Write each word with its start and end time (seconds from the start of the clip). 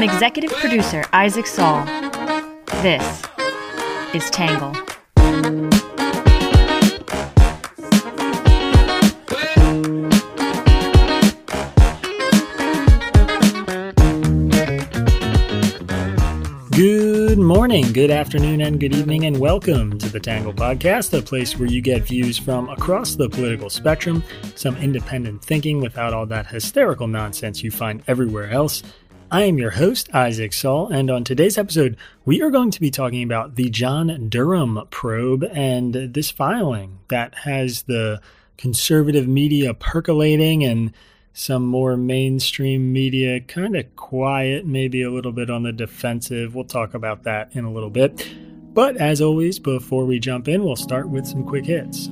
From 0.00 0.08
executive 0.08 0.52
producer 0.52 1.04
Isaac 1.12 1.46
Saul, 1.46 1.84
this 2.80 3.22
is 4.14 4.30
Tangle. 4.30 4.72
Good 16.70 17.38
morning, 17.38 17.92
good 17.92 18.10
afternoon, 18.10 18.62
and 18.62 18.80
good 18.80 18.94
evening, 18.94 19.26
and 19.26 19.38
welcome 19.38 19.98
to 19.98 20.08
the 20.08 20.18
Tangle 20.18 20.54
Podcast, 20.54 21.12
a 21.12 21.20
place 21.20 21.58
where 21.58 21.68
you 21.68 21.82
get 21.82 22.04
views 22.04 22.38
from 22.38 22.70
across 22.70 23.16
the 23.16 23.28
political 23.28 23.68
spectrum, 23.68 24.24
some 24.54 24.78
independent 24.78 25.44
thinking 25.44 25.82
without 25.82 26.14
all 26.14 26.24
that 26.24 26.46
hysterical 26.46 27.06
nonsense 27.06 27.62
you 27.62 27.70
find 27.70 28.02
everywhere 28.06 28.48
else. 28.48 28.82
I 29.32 29.42
am 29.42 29.58
your 29.58 29.70
host, 29.70 30.12
Isaac 30.12 30.52
Saul, 30.52 30.88
and 30.88 31.08
on 31.08 31.22
today's 31.22 31.56
episode, 31.56 31.96
we 32.24 32.42
are 32.42 32.50
going 32.50 32.72
to 32.72 32.80
be 32.80 32.90
talking 32.90 33.22
about 33.22 33.54
the 33.54 33.70
John 33.70 34.28
Durham 34.28 34.80
probe 34.90 35.44
and 35.52 35.94
this 35.94 36.32
filing 36.32 36.98
that 37.10 37.36
has 37.44 37.82
the 37.82 38.20
conservative 38.58 39.28
media 39.28 39.72
percolating 39.72 40.64
and 40.64 40.92
some 41.32 41.64
more 41.64 41.96
mainstream 41.96 42.92
media 42.92 43.40
kind 43.40 43.76
of 43.76 43.94
quiet, 43.94 44.66
maybe 44.66 45.00
a 45.00 45.12
little 45.12 45.30
bit 45.30 45.48
on 45.48 45.62
the 45.62 45.72
defensive. 45.72 46.56
We'll 46.56 46.64
talk 46.64 46.94
about 46.94 47.22
that 47.22 47.54
in 47.54 47.64
a 47.64 47.72
little 47.72 47.88
bit. 47.88 48.28
But 48.74 48.96
as 48.96 49.20
always, 49.20 49.60
before 49.60 50.06
we 50.06 50.18
jump 50.18 50.48
in, 50.48 50.64
we'll 50.64 50.74
start 50.74 51.08
with 51.08 51.24
some 51.28 51.44
quick 51.44 51.66
hits. 51.66 52.08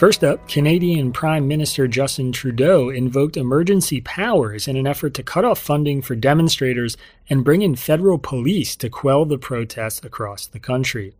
First 0.00 0.24
up, 0.24 0.48
Canadian 0.48 1.12
Prime 1.12 1.46
Minister 1.46 1.86
Justin 1.86 2.32
Trudeau 2.32 2.88
invoked 2.88 3.36
emergency 3.36 4.00
powers 4.00 4.66
in 4.66 4.74
an 4.76 4.86
effort 4.86 5.12
to 5.12 5.22
cut 5.22 5.44
off 5.44 5.58
funding 5.58 6.00
for 6.00 6.14
demonstrators 6.14 6.96
and 7.28 7.44
bring 7.44 7.60
in 7.60 7.76
federal 7.76 8.16
police 8.16 8.76
to 8.76 8.88
quell 8.88 9.26
the 9.26 9.36
protests 9.36 10.02
across 10.02 10.46
the 10.46 10.58
country. 10.58 11.16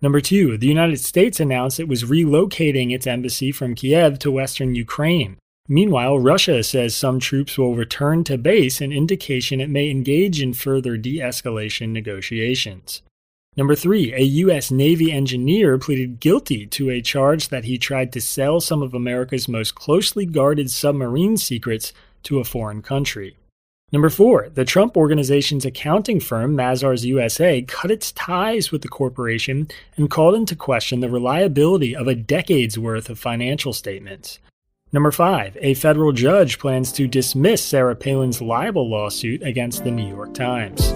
Number 0.00 0.22
two, 0.22 0.56
the 0.56 0.68
United 0.68 1.00
States 1.00 1.38
announced 1.38 1.78
it 1.78 1.86
was 1.86 2.04
relocating 2.04 2.94
its 2.94 3.06
embassy 3.06 3.52
from 3.52 3.74
Kiev 3.74 4.18
to 4.20 4.32
western 4.32 4.74
Ukraine. 4.74 5.36
Meanwhile, 5.68 6.18
Russia 6.18 6.62
says 6.62 6.96
some 6.96 7.20
troops 7.20 7.58
will 7.58 7.74
return 7.74 8.24
to 8.24 8.38
base, 8.38 8.80
an 8.80 8.90
indication 8.90 9.60
it 9.60 9.68
may 9.68 9.90
engage 9.90 10.40
in 10.40 10.54
further 10.54 10.96
de 10.96 11.18
escalation 11.18 11.90
negotiations. 11.90 13.02
Number 13.54 13.74
three, 13.74 14.14
a 14.14 14.22
U.S. 14.22 14.70
Navy 14.70 15.12
engineer 15.12 15.76
pleaded 15.76 16.20
guilty 16.20 16.66
to 16.68 16.88
a 16.88 17.02
charge 17.02 17.48
that 17.48 17.64
he 17.64 17.76
tried 17.76 18.10
to 18.12 18.20
sell 18.20 18.60
some 18.60 18.82
of 18.82 18.94
America's 18.94 19.46
most 19.46 19.74
closely 19.74 20.24
guarded 20.24 20.70
submarine 20.70 21.36
secrets 21.36 21.92
to 22.22 22.38
a 22.38 22.44
foreign 22.44 22.80
country. 22.80 23.36
Number 23.92 24.08
four, 24.08 24.48
the 24.48 24.64
Trump 24.64 24.96
Organization's 24.96 25.66
accounting 25.66 26.18
firm, 26.18 26.56
Mazars 26.56 27.04
USA, 27.04 27.60
cut 27.60 27.90
its 27.90 28.10
ties 28.12 28.72
with 28.72 28.80
the 28.80 28.88
corporation 28.88 29.68
and 29.98 30.10
called 30.10 30.34
into 30.34 30.56
question 30.56 31.00
the 31.00 31.10
reliability 31.10 31.94
of 31.94 32.08
a 32.08 32.14
decade's 32.14 32.78
worth 32.78 33.10
of 33.10 33.18
financial 33.18 33.74
statements. 33.74 34.38
Number 34.92 35.10
five, 35.10 35.58
a 35.60 35.74
federal 35.74 36.12
judge 36.12 36.58
plans 36.58 36.90
to 36.92 37.06
dismiss 37.06 37.62
Sarah 37.62 37.96
Palin's 37.96 38.40
libel 38.40 38.88
lawsuit 38.88 39.42
against 39.42 39.84
the 39.84 39.90
New 39.90 40.08
York 40.08 40.32
Times. 40.32 40.90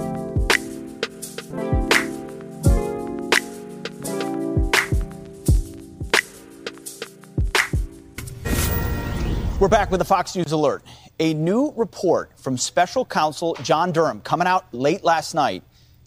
We're 9.58 9.68
back 9.68 9.90
with 9.90 10.02
a 10.02 10.04
Fox 10.04 10.36
News 10.36 10.52
alert. 10.52 10.82
A 11.18 11.32
new 11.32 11.72
report 11.76 12.38
from 12.38 12.58
special 12.58 13.06
counsel 13.06 13.56
John 13.62 13.90
Durham 13.90 14.20
coming 14.20 14.46
out 14.46 14.66
late 14.74 15.02
last 15.02 15.32
night 15.34 15.62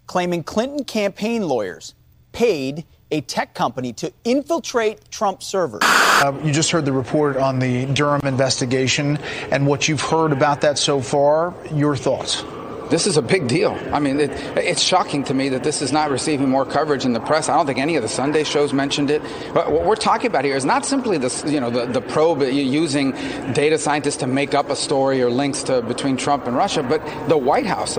claiming 0.06 0.44
Clinton 0.44 0.84
campaign 0.84 1.48
lawyers 1.48 1.96
paid 2.32 2.86
a 3.10 3.22
tech 3.22 3.56
company 3.56 3.92
to 3.94 4.14
infiltrate 4.24 5.10
Trump 5.10 5.42
servers. 5.42 5.82
Uh, 5.84 6.40
you 6.44 6.52
just 6.52 6.70
heard 6.70 6.86
the 6.86 6.94
report 6.94 7.38
on 7.38 7.58
the 7.58 7.88
Durham 7.88 8.22
investigation 8.24 9.18
and 9.50 9.66
what 9.66 9.88
you've 9.88 10.02
heard 10.02 10.32
about 10.32 10.62
that 10.62 10.78
so 10.78 11.02
far. 11.02 11.56
Your 11.74 11.96
thoughts? 11.96 12.44
This 12.90 13.08
is 13.08 13.18
a 13.18 13.22
big 13.22 13.48
deal. 13.48 13.78
I 13.94 14.00
mean, 14.00 14.20
it, 14.20 14.32
it's 14.58 14.82
shocking 14.82 15.24
to 15.26 15.34
me 15.34 15.50
that 15.50 15.64
this 15.64 15.82
is 15.82 15.92
not 15.92 16.12
receiving 16.12 16.50
more 16.50 16.66
coverage 16.66 17.06
in 17.06 17.14
the 17.14 17.20
press. 17.20 17.50
I 17.50 17.56
don't 17.56 17.66
think 17.66 17.80
any 17.80 17.96
of 17.96 18.02
the 18.02 18.10
Sunday 18.10 18.44
shows 18.44 18.74
mentioned 18.74 19.10
it. 19.10 19.22
But 19.54 19.72
what 19.72 19.86
we're 19.86 19.96
talking 19.96 20.28
about 20.28 20.46
here 20.46 20.56
is 20.56 20.66
not 20.66 20.86
simply 20.86 21.18
this, 21.18 21.44
you 21.46 21.60
know, 21.60 21.70
the, 21.70 21.86
the 21.86 22.02
probe 22.02 22.42
using 22.42 23.12
data 23.54 23.78
scientists 23.78 24.18
to 24.18 24.28
make 24.28 24.54
up 24.54 24.70
a 24.70 24.76
story 24.76 25.22
or 25.22 25.30
links 25.30 25.64
to 25.64 25.82
between 25.82 26.18
Trump 26.18 26.48
and 26.48 26.56
Russia, 26.56 26.84
but 26.84 27.02
the 27.30 27.38
White 27.38 27.66
House. 27.66 27.98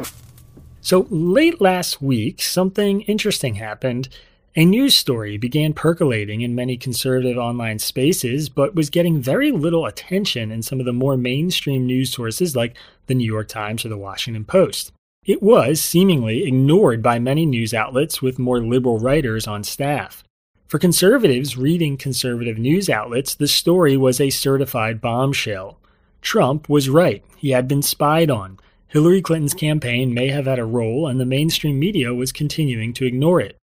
So 0.80 1.06
late 1.10 1.60
last 1.60 2.00
week, 2.00 2.40
something 2.40 3.02
interesting 3.02 3.56
happened. 3.56 4.08
A 4.56 4.64
news 4.64 4.96
story 4.96 5.36
began 5.36 5.72
percolating 5.72 6.40
in 6.40 6.56
many 6.56 6.76
conservative 6.76 7.38
online 7.38 7.78
spaces, 7.78 8.48
but 8.48 8.74
was 8.74 8.90
getting 8.90 9.22
very 9.22 9.52
little 9.52 9.86
attention 9.86 10.50
in 10.50 10.62
some 10.62 10.80
of 10.80 10.86
the 10.86 10.92
more 10.92 11.16
mainstream 11.16 11.86
news 11.86 12.12
sources 12.12 12.56
like 12.56 12.74
the 13.10 13.14
New 13.16 13.26
York 13.26 13.48
Times 13.48 13.84
or 13.84 13.88
the 13.88 13.98
Washington 13.98 14.44
Post. 14.44 14.92
It 15.26 15.42
was 15.42 15.82
seemingly 15.82 16.44
ignored 16.46 17.02
by 17.02 17.18
many 17.18 17.44
news 17.44 17.74
outlets 17.74 18.22
with 18.22 18.38
more 18.38 18.60
liberal 18.60 19.00
writers 19.00 19.48
on 19.48 19.64
staff. 19.64 20.22
For 20.68 20.78
conservatives 20.78 21.56
reading 21.56 21.96
conservative 21.96 22.56
news 22.56 22.88
outlets, 22.88 23.34
the 23.34 23.48
story 23.48 23.96
was 23.96 24.20
a 24.20 24.30
certified 24.30 25.00
bombshell. 25.00 25.80
Trump 26.22 26.68
was 26.68 26.88
right. 26.88 27.24
He 27.36 27.50
had 27.50 27.66
been 27.66 27.82
spied 27.82 28.30
on. 28.30 28.60
Hillary 28.86 29.22
Clinton's 29.22 29.54
campaign 29.54 30.14
may 30.14 30.28
have 30.28 30.46
had 30.46 30.60
a 30.60 30.64
role, 30.64 31.08
and 31.08 31.18
the 31.18 31.24
mainstream 31.24 31.80
media 31.80 32.14
was 32.14 32.30
continuing 32.30 32.92
to 32.94 33.06
ignore 33.06 33.40
it. 33.40 33.56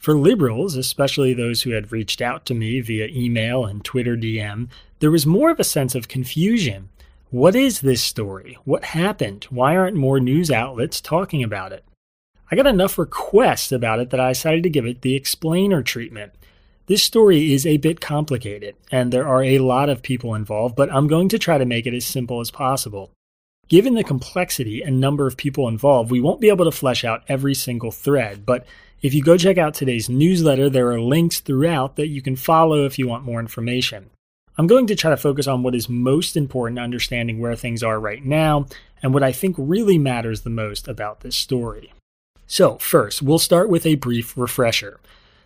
For 0.00 0.18
liberals, 0.18 0.74
especially 0.74 1.34
those 1.34 1.62
who 1.62 1.70
had 1.70 1.92
reached 1.92 2.20
out 2.20 2.44
to 2.46 2.54
me 2.54 2.80
via 2.80 3.06
email 3.06 3.64
and 3.64 3.84
Twitter 3.84 4.16
DM, 4.16 4.68
there 4.98 5.12
was 5.12 5.24
more 5.24 5.50
of 5.50 5.60
a 5.60 5.64
sense 5.64 5.94
of 5.94 6.08
confusion. 6.08 6.88
What 7.30 7.54
is 7.54 7.82
this 7.82 8.00
story? 8.00 8.56
What 8.64 8.84
happened? 8.84 9.44
Why 9.50 9.76
aren't 9.76 9.98
more 9.98 10.18
news 10.18 10.50
outlets 10.50 10.98
talking 10.98 11.42
about 11.42 11.72
it? 11.72 11.84
I 12.50 12.56
got 12.56 12.66
enough 12.66 12.96
requests 12.96 13.70
about 13.70 14.00
it 14.00 14.08
that 14.10 14.20
I 14.20 14.30
decided 14.30 14.62
to 14.62 14.70
give 14.70 14.86
it 14.86 15.02
the 15.02 15.14
explainer 15.14 15.82
treatment. 15.82 16.32
This 16.86 17.02
story 17.02 17.52
is 17.52 17.66
a 17.66 17.76
bit 17.76 18.00
complicated, 18.00 18.76
and 18.90 19.12
there 19.12 19.28
are 19.28 19.44
a 19.44 19.58
lot 19.58 19.90
of 19.90 20.00
people 20.00 20.34
involved, 20.34 20.74
but 20.74 20.90
I'm 20.90 21.06
going 21.06 21.28
to 21.28 21.38
try 21.38 21.58
to 21.58 21.66
make 21.66 21.86
it 21.86 21.92
as 21.92 22.06
simple 22.06 22.40
as 22.40 22.50
possible. 22.50 23.10
Given 23.68 23.94
the 23.94 24.04
complexity 24.04 24.80
and 24.80 24.98
number 24.98 25.26
of 25.26 25.36
people 25.36 25.68
involved, 25.68 26.10
we 26.10 26.22
won't 26.22 26.40
be 26.40 26.48
able 26.48 26.64
to 26.64 26.72
flesh 26.72 27.04
out 27.04 27.24
every 27.28 27.54
single 27.54 27.90
thread, 27.90 28.46
but 28.46 28.66
if 29.02 29.12
you 29.12 29.22
go 29.22 29.36
check 29.36 29.58
out 29.58 29.74
today's 29.74 30.08
newsletter, 30.08 30.70
there 30.70 30.90
are 30.92 31.00
links 31.00 31.40
throughout 31.40 31.96
that 31.96 32.08
you 32.08 32.22
can 32.22 32.36
follow 32.36 32.86
if 32.86 32.98
you 32.98 33.06
want 33.06 33.26
more 33.26 33.38
information. 33.38 34.08
I'm 34.58 34.66
going 34.66 34.88
to 34.88 34.96
try 34.96 35.10
to 35.10 35.16
focus 35.16 35.46
on 35.46 35.62
what 35.62 35.76
is 35.76 35.88
most 35.88 36.36
important 36.36 36.80
understanding 36.80 37.38
where 37.38 37.54
things 37.54 37.84
are 37.84 38.00
right 38.00 38.24
now 38.24 38.66
and 39.00 39.14
what 39.14 39.22
I 39.22 39.30
think 39.30 39.54
really 39.56 39.98
matters 39.98 40.40
the 40.40 40.50
most 40.50 40.88
about 40.88 41.20
this 41.20 41.36
story. 41.36 41.92
So, 42.48 42.76
first, 42.78 43.22
we'll 43.22 43.38
start 43.38 43.68
with 43.68 43.86
a 43.86 43.94
brief 43.94 44.36
refresher. 44.36 44.98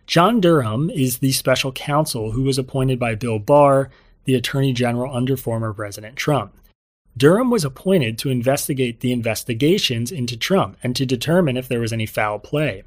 John 0.07 0.41
Durham 0.41 0.89
is 0.89 1.19
the 1.19 1.33
special 1.33 1.73
counsel 1.73 2.31
who 2.31 2.43
was 2.43 2.57
appointed 2.57 2.99
by 2.99 3.15
Bill 3.15 3.39
Barr, 3.39 3.91
the 4.25 4.35
Attorney 4.35 4.73
General 4.73 5.15
under 5.15 5.37
former 5.37 5.75
President 5.75 6.17
Trump. 6.17 6.55
Durham 7.15 7.51
was 7.51 7.65
appointed 7.65 8.17
to 8.19 8.31
investigate 8.31 9.01
the 9.01 9.13
investigations 9.13 10.11
into 10.11 10.39
Trump 10.39 10.79
and 10.83 10.97
to 10.97 11.05
determine 11.05 11.59
if 11.59 11.69
there 11.69 11.81
was 11.81 11.93
any 11.93 12.07
foul 12.07 12.39
play. 12.39 12.85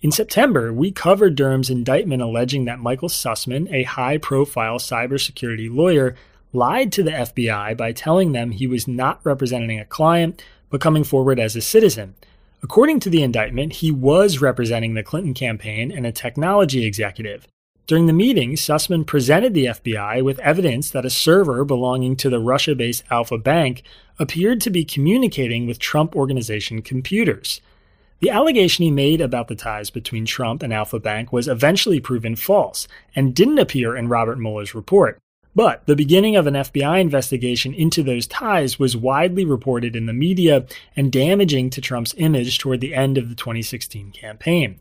In 0.00 0.12
September, 0.12 0.72
we 0.72 0.92
covered 0.92 1.34
Durham's 1.34 1.70
indictment 1.70 2.22
alleging 2.22 2.66
that 2.66 2.78
Michael 2.78 3.08
Sussman, 3.08 3.68
a 3.72 3.82
high 3.82 4.16
profile 4.16 4.78
cybersecurity 4.78 5.74
lawyer, 5.74 6.14
lied 6.52 6.92
to 6.92 7.02
the 7.02 7.10
FBI 7.10 7.76
by 7.76 7.90
telling 7.90 8.30
them 8.30 8.52
he 8.52 8.68
was 8.68 8.86
not 8.86 9.18
representing 9.24 9.80
a 9.80 9.84
client, 9.84 10.40
but 10.70 10.80
coming 10.80 11.02
forward 11.02 11.40
as 11.40 11.56
a 11.56 11.60
citizen. 11.60 12.14
According 12.62 13.00
to 13.00 13.10
the 13.10 13.24
indictment, 13.24 13.74
he 13.74 13.90
was 13.90 14.40
representing 14.40 14.94
the 14.94 15.02
Clinton 15.02 15.34
campaign 15.34 15.90
and 15.90 16.06
a 16.06 16.12
technology 16.12 16.84
executive. 16.84 17.48
During 17.88 18.06
the 18.06 18.12
meeting, 18.12 18.52
Sussman 18.52 19.04
presented 19.04 19.52
the 19.52 19.66
FBI 19.66 20.22
with 20.22 20.38
evidence 20.40 20.90
that 20.90 21.06
a 21.06 21.10
server 21.10 21.64
belonging 21.64 22.14
to 22.16 22.30
the 22.30 22.38
Russia 22.38 22.76
based 22.76 23.02
Alfa 23.10 23.38
Bank 23.38 23.82
appeared 24.16 24.60
to 24.60 24.70
be 24.70 24.84
communicating 24.84 25.66
with 25.66 25.80
Trump 25.80 26.14
Organization 26.14 26.82
computers. 26.82 27.60
The 28.20 28.30
allegation 28.30 28.84
he 28.84 28.90
made 28.90 29.20
about 29.20 29.46
the 29.46 29.54
ties 29.54 29.90
between 29.90 30.26
Trump 30.26 30.62
and 30.62 30.72
Alfa 30.72 30.98
Bank 30.98 31.32
was 31.32 31.46
eventually 31.46 32.00
proven 32.00 32.34
false 32.34 32.88
and 33.14 33.34
didn't 33.34 33.60
appear 33.60 33.96
in 33.96 34.08
Robert 34.08 34.38
Mueller's 34.38 34.74
report. 34.74 35.18
But 35.54 35.86
the 35.86 35.96
beginning 35.96 36.34
of 36.36 36.46
an 36.46 36.54
FBI 36.54 37.00
investigation 37.00 37.72
into 37.72 38.02
those 38.02 38.26
ties 38.26 38.78
was 38.78 38.96
widely 38.96 39.44
reported 39.44 39.94
in 39.94 40.06
the 40.06 40.12
media 40.12 40.66
and 40.96 41.12
damaging 41.12 41.70
to 41.70 41.80
Trump's 41.80 42.14
image 42.16 42.58
toward 42.58 42.80
the 42.80 42.94
end 42.94 43.18
of 43.18 43.28
the 43.28 43.34
2016 43.34 44.10
campaign. 44.12 44.78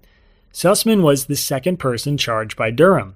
Sussman 0.52 1.02
was 1.04 1.26
the 1.26 1.36
second 1.36 1.78
person 1.78 2.18
charged 2.18 2.58
by 2.58 2.72
Durham. 2.72 3.16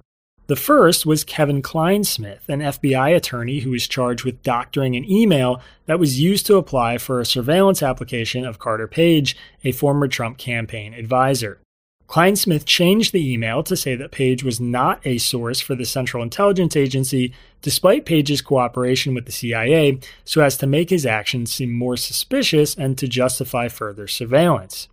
The 0.52 0.56
first 0.56 1.06
was 1.06 1.24
Kevin 1.24 1.62
Clinesmith, 1.62 2.46
an 2.46 2.60
FBI 2.60 3.16
attorney 3.16 3.60
who 3.60 3.70
was 3.70 3.88
charged 3.88 4.24
with 4.24 4.42
doctoring 4.42 4.96
an 4.96 5.10
email 5.10 5.62
that 5.86 5.98
was 5.98 6.20
used 6.20 6.44
to 6.44 6.58
apply 6.58 6.98
for 6.98 7.20
a 7.20 7.24
surveillance 7.24 7.82
application 7.82 8.44
of 8.44 8.58
Carter 8.58 8.86
Page, 8.86 9.34
a 9.64 9.72
former 9.72 10.08
Trump 10.08 10.36
campaign 10.36 10.92
advisor. 10.92 11.58
Clinesmith 12.06 12.66
changed 12.66 13.14
the 13.14 13.32
email 13.32 13.62
to 13.62 13.74
say 13.74 13.96
that 13.96 14.12
Page 14.12 14.44
was 14.44 14.60
not 14.60 15.00
a 15.06 15.16
source 15.16 15.58
for 15.62 15.74
the 15.74 15.86
Central 15.86 16.22
Intelligence 16.22 16.76
Agency, 16.76 17.32
despite 17.62 18.04
Page's 18.04 18.42
cooperation 18.42 19.14
with 19.14 19.24
the 19.24 19.32
CIA, 19.32 20.00
so 20.22 20.42
as 20.42 20.58
to 20.58 20.66
make 20.66 20.90
his 20.90 21.06
actions 21.06 21.50
seem 21.50 21.72
more 21.72 21.96
suspicious 21.96 22.74
and 22.74 22.98
to 22.98 23.08
justify 23.08 23.68
further 23.68 24.06
surveillance. 24.06 24.88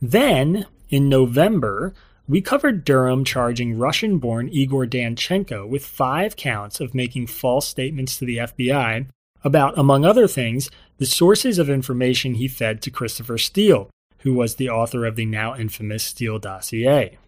Then, 0.00 0.64
in 0.88 1.10
November, 1.10 1.92
we 2.26 2.40
covered 2.40 2.84
Durham 2.84 3.24
charging 3.24 3.78
Russian 3.78 4.18
born 4.18 4.48
Igor 4.48 4.86
Danchenko 4.86 5.68
with 5.68 5.84
five 5.84 6.36
counts 6.36 6.80
of 6.80 6.94
making 6.94 7.26
false 7.26 7.68
statements 7.68 8.16
to 8.18 8.24
the 8.24 8.38
FBI 8.38 9.06
about, 9.42 9.76
among 9.78 10.04
other 10.04 10.26
things, 10.26 10.70
the 10.96 11.06
sources 11.06 11.58
of 11.58 11.68
information 11.68 12.34
he 12.34 12.48
fed 12.48 12.80
to 12.82 12.90
Christopher 12.90 13.36
Steele, 13.36 13.90
who 14.20 14.32
was 14.32 14.54
the 14.54 14.70
author 14.70 15.04
of 15.04 15.16
the 15.16 15.26
now 15.26 15.54
infamous 15.54 16.02
Steele 16.02 16.38
dossier. 16.38 17.18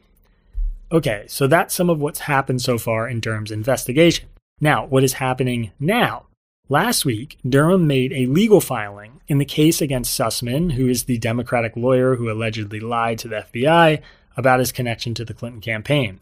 Okay, 0.90 1.26
so 1.28 1.46
that's 1.46 1.74
some 1.74 1.90
of 1.90 2.00
what's 2.00 2.20
happened 2.20 2.62
so 2.62 2.78
far 2.78 3.06
in 3.06 3.20
Durham's 3.20 3.50
investigation. 3.50 4.28
Now, 4.60 4.86
what 4.86 5.04
is 5.04 5.14
happening 5.14 5.72
now? 5.78 6.26
Last 6.68 7.04
week, 7.04 7.38
Durham 7.46 7.86
made 7.86 8.12
a 8.12 8.26
legal 8.26 8.60
filing 8.60 9.20
in 9.28 9.38
the 9.38 9.44
case 9.44 9.82
against 9.82 10.18
Sussman, 10.18 10.72
who 10.72 10.88
is 10.88 11.04
the 11.04 11.18
Democratic 11.18 11.76
lawyer 11.76 12.16
who 12.16 12.30
allegedly 12.30 12.80
lied 12.80 13.18
to 13.18 13.28
the 13.28 13.44
FBI 13.52 14.00
about 14.36 14.60
his 14.60 14.72
connection 14.72 15.14
to 15.14 15.24
the 15.24 15.34
Clinton 15.34 15.60
campaign. 15.60 16.20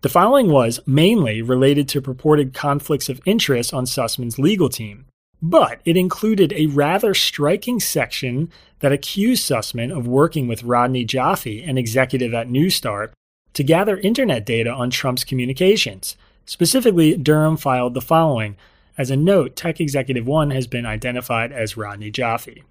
The 0.00 0.08
filing 0.08 0.50
was 0.50 0.80
mainly 0.86 1.42
related 1.42 1.88
to 1.88 2.00
purported 2.00 2.54
conflicts 2.54 3.08
of 3.08 3.20
interest 3.26 3.74
on 3.74 3.84
Sussman's 3.84 4.38
legal 4.38 4.68
team, 4.68 5.06
but 5.42 5.80
it 5.84 5.96
included 5.96 6.52
a 6.52 6.66
rather 6.66 7.14
striking 7.14 7.80
section 7.80 8.50
that 8.78 8.92
accused 8.92 9.42
Sussman 9.42 9.96
of 9.96 10.06
working 10.06 10.46
with 10.46 10.62
Rodney 10.62 11.04
Joffe, 11.04 11.68
an 11.68 11.76
executive 11.76 12.32
at 12.32 12.48
Neustar, 12.48 13.10
to 13.54 13.64
gather 13.64 13.96
internet 13.96 14.46
data 14.46 14.70
on 14.70 14.90
Trump's 14.90 15.24
communications. 15.24 16.16
Specifically, 16.46 17.16
Durham 17.16 17.56
filed 17.56 17.94
the 17.94 18.00
following 18.00 18.56
As 18.96 19.10
a 19.10 19.16
note, 19.16 19.56
Tech 19.56 19.80
Executive 19.80 20.26
1 20.26 20.50
has 20.50 20.68
been 20.68 20.86
identified 20.86 21.52
as 21.52 21.76
Rodney 21.76 22.12
Joffe. 22.12 22.62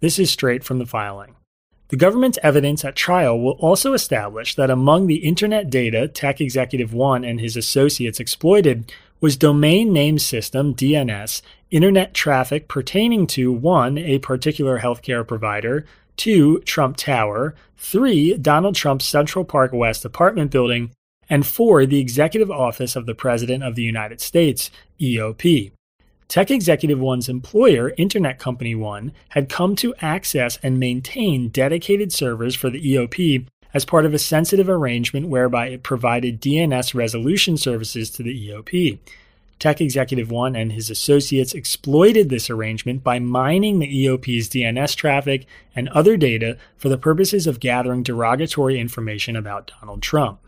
This 0.00 0.18
is 0.18 0.30
straight 0.30 0.64
from 0.64 0.78
the 0.78 0.86
filing. 0.86 1.34
The 1.88 1.96
government's 1.96 2.38
evidence 2.42 2.84
at 2.84 2.96
trial 2.96 3.38
will 3.38 3.52
also 3.60 3.92
establish 3.92 4.54
that 4.54 4.70
among 4.70 5.06
the 5.06 5.16
internet 5.16 5.68
data 5.68 6.08
Tech 6.08 6.40
Executive 6.40 6.94
1 6.94 7.24
and 7.24 7.40
his 7.40 7.56
associates 7.56 8.18
exploited 8.18 8.90
was 9.20 9.36
domain 9.36 9.92
name 9.92 10.18
system 10.18 10.74
DNS 10.74 11.42
internet 11.70 12.14
traffic 12.14 12.68
pertaining 12.68 13.26
to 13.26 13.52
1 13.52 13.98
a 13.98 14.18
particular 14.20 14.80
healthcare 14.80 15.26
provider, 15.26 15.84
2 16.16 16.60
Trump 16.60 16.96
Tower, 16.96 17.54
3 17.76 18.38
Donald 18.38 18.74
Trump's 18.74 19.06
Central 19.06 19.44
Park 19.44 19.72
West 19.72 20.04
apartment 20.04 20.50
building, 20.50 20.90
and 21.28 21.46
4 21.46 21.84
the 21.84 22.00
executive 22.00 22.50
office 22.50 22.96
of 22.96 23.06
the 23.06 23.14
President 23.14 23.62
of 23.62 23.74
the 23.74 23.82
United 23.82 24.20
States, 24.20 24.70
EOP. 25.00 25.72
Tech 26.28 26.50
Executive 26.50 26.98
One's 26.98 27.28
employer, 27.28 27.92
Internet 27.96 28.38
Company 28.38 28.74
One, 28.74 29.12
had 29.30 29.48
come 29.48 29.76
to 29.76 29.94
access 30.00 30.58
and 30.62 30.80
maintain 30.80 31.48
dedicated 31.48 32.12
servers 32.12 32.54
for 32.54 32.70
the 32.70 32.80
EOP 32.80 33.46
as 33.74 33.84
part 33.84 34.06
of 34.06 34.14
a 34.14 34.18
sensitive 34.18 34.68
arrangement 34.68 35.28
whereby 35.28 35.68
it 35.68 35.82
provided 35.82 36.40
DNS 36.40 36.94
resolution 36.94 37.56
services 37.56 38.08
to 38.10 38.22
the 38.22 38.48
EOP. 38.48 38.98
Tech 39.58 39.80
Executive 39.80 40.30
One 40.30 40.56
and 40.56 40.72
his 40.72 40.90
associates 40.90 41.54
exploited 41.54 42.28
this 42.28 42.50
arrangement 42.50 43.02
by 43.02 43.18
mining 43.18 43.78
the 43.78 44.06
EOP's 44.06 44.48
DNS 44.48 44.94
traffic 44.96 45.46
and 45.74 45.88
other 45.90 46.16
data 46.16 46.56
for 46.76 46.88
the 46.88 46.98
purposes 46.98 47.46
of 47.46 47.60
gathering 47.60 48.02
derogatory 48.02 48.78
information 48.78 49.36
about 49.36 49.70
Donald 49.80 50.02
Trump. 50.02 50.40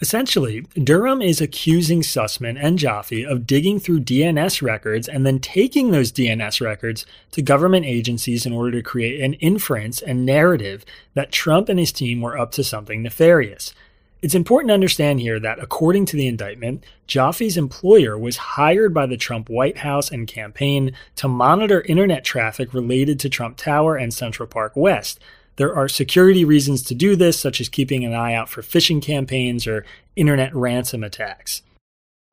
Essentially, 0.00 0.60
Durham 0.74 1.20
is 1.20 1.40
accusing 1.40 2.02
Sussman 2.02 2.56
and 2.60 2.78
Joffe 2.78 3.28
of 3.28 3.48
digging 3.48 3.80
through 3.80 4.00
DNS 4.00 4.62
records 4.62 5.08
and 5.08 5.26
then 5.26 5.40
taking 5.40 5.90
those 5.90 6.12
DNS 6.12 6.60
records 6.60 7.04
to 7.32 7.42
government 7.42 7.84
agencies 7.84 8.46
in 8.46 8.52
order 8.52 8.70
to 8.72 8.82
create 8.82 9.20
an 9.20 9.34
inference 9.34 10.00
and 10.00 10.24
narrative 10.24 10.84
that 11.14 11.32
Trump 11.32 11.68
and 11.68 11.80
his 11.80 11.90
team 11.90 12.20
were 12.20 12.38
up 12.38 12.52
to 12.52 12.62
something 12.62 13.02
nefarious. 13.02 13.74
It's 14.22 14.36
important 14.36 14.70
to 14.70 14.74
understand 14.74 15.20
here 15.20 15.40
that, 15.40 15.60
according 15.60 16.06
to 16.06 16.16
the 16.16 16.26
indictment, 16.28 16.84
Joffe's 17.08 17.56
employer 17.56 18.16
was 18.16 18.36
hired 18.36 18.94
by 18.94 19.06
the 19.06 19.16
Trump 19.16 19.48
White 19.48 19.78
House 19.78 20.10
and 20.10 20.28
campaign 20.28 20.92
to 21.16 21.28
monitor 21.28 21.82
internet 21.82 22.24
traffic 22.24 22.72
related 22.72 23.18
to 23.20 23.28
Trump 23.28 23.56
Tower 23.56 23.96
and 23.96 24.12
Central 24.12 24.48
Park 24.48 24.72
West, 24.76 25.20
there 25.58 25.74
are 25.74 25.88
security 25.88 26.44
reasons 26.44 26.82
to 26.84 26.94
do 26.94 27.16
this, 27.16 27.38
such 27.38 27.60
as 27.60 27.68
keeping 27.68 28.04
an 28.04 28.14
eye 28.14 28.32
out 28.32 28.48
for 28.48 28.62
phishing 28.62 29.02
campaigns 29.02 29.66
or 29.66 29.84
internet 30.14 30.54
ransom 30.54 31.04
attacks. 31.04 31.62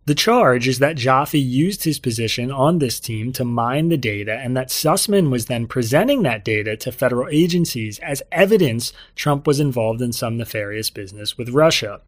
The 0.06 0.13
charge 0.13 0.68
is 0.68 0.77
that 0.77 0.98
Joffe 0.98 1.33
used 1.33 1.83
his 1.83 1.98
position 1.98 2.51
on 2.51 2.77
this 2.77 3.00
team 3.00 3.33
to 3.33 3.44
mine 3.44 3.89
the 3.89 3.98
data 3.98 4.33
and 4.33 4.56
that 4.56 4.69
Sussman 4.69 5.31
was 5.31 5.48
then 5.48 5.66
presenting 5.66 6.22
that 6.22 6.45
data 6.45 6.77
to 6.77 6.92
federal 6.92 7.27
agencies 7.31 7.98
as 8.00 8.22
evidence 8.31 8.94
Trump 9.16 9.48
was 9.48 9.60
involved 9.60 10.04
in 10.04 10.13
some 10.13 10.38
nefarious 10.38 10.92
business 10.92 11.36
with 11.36 11.50
Russia. 11.50 12.01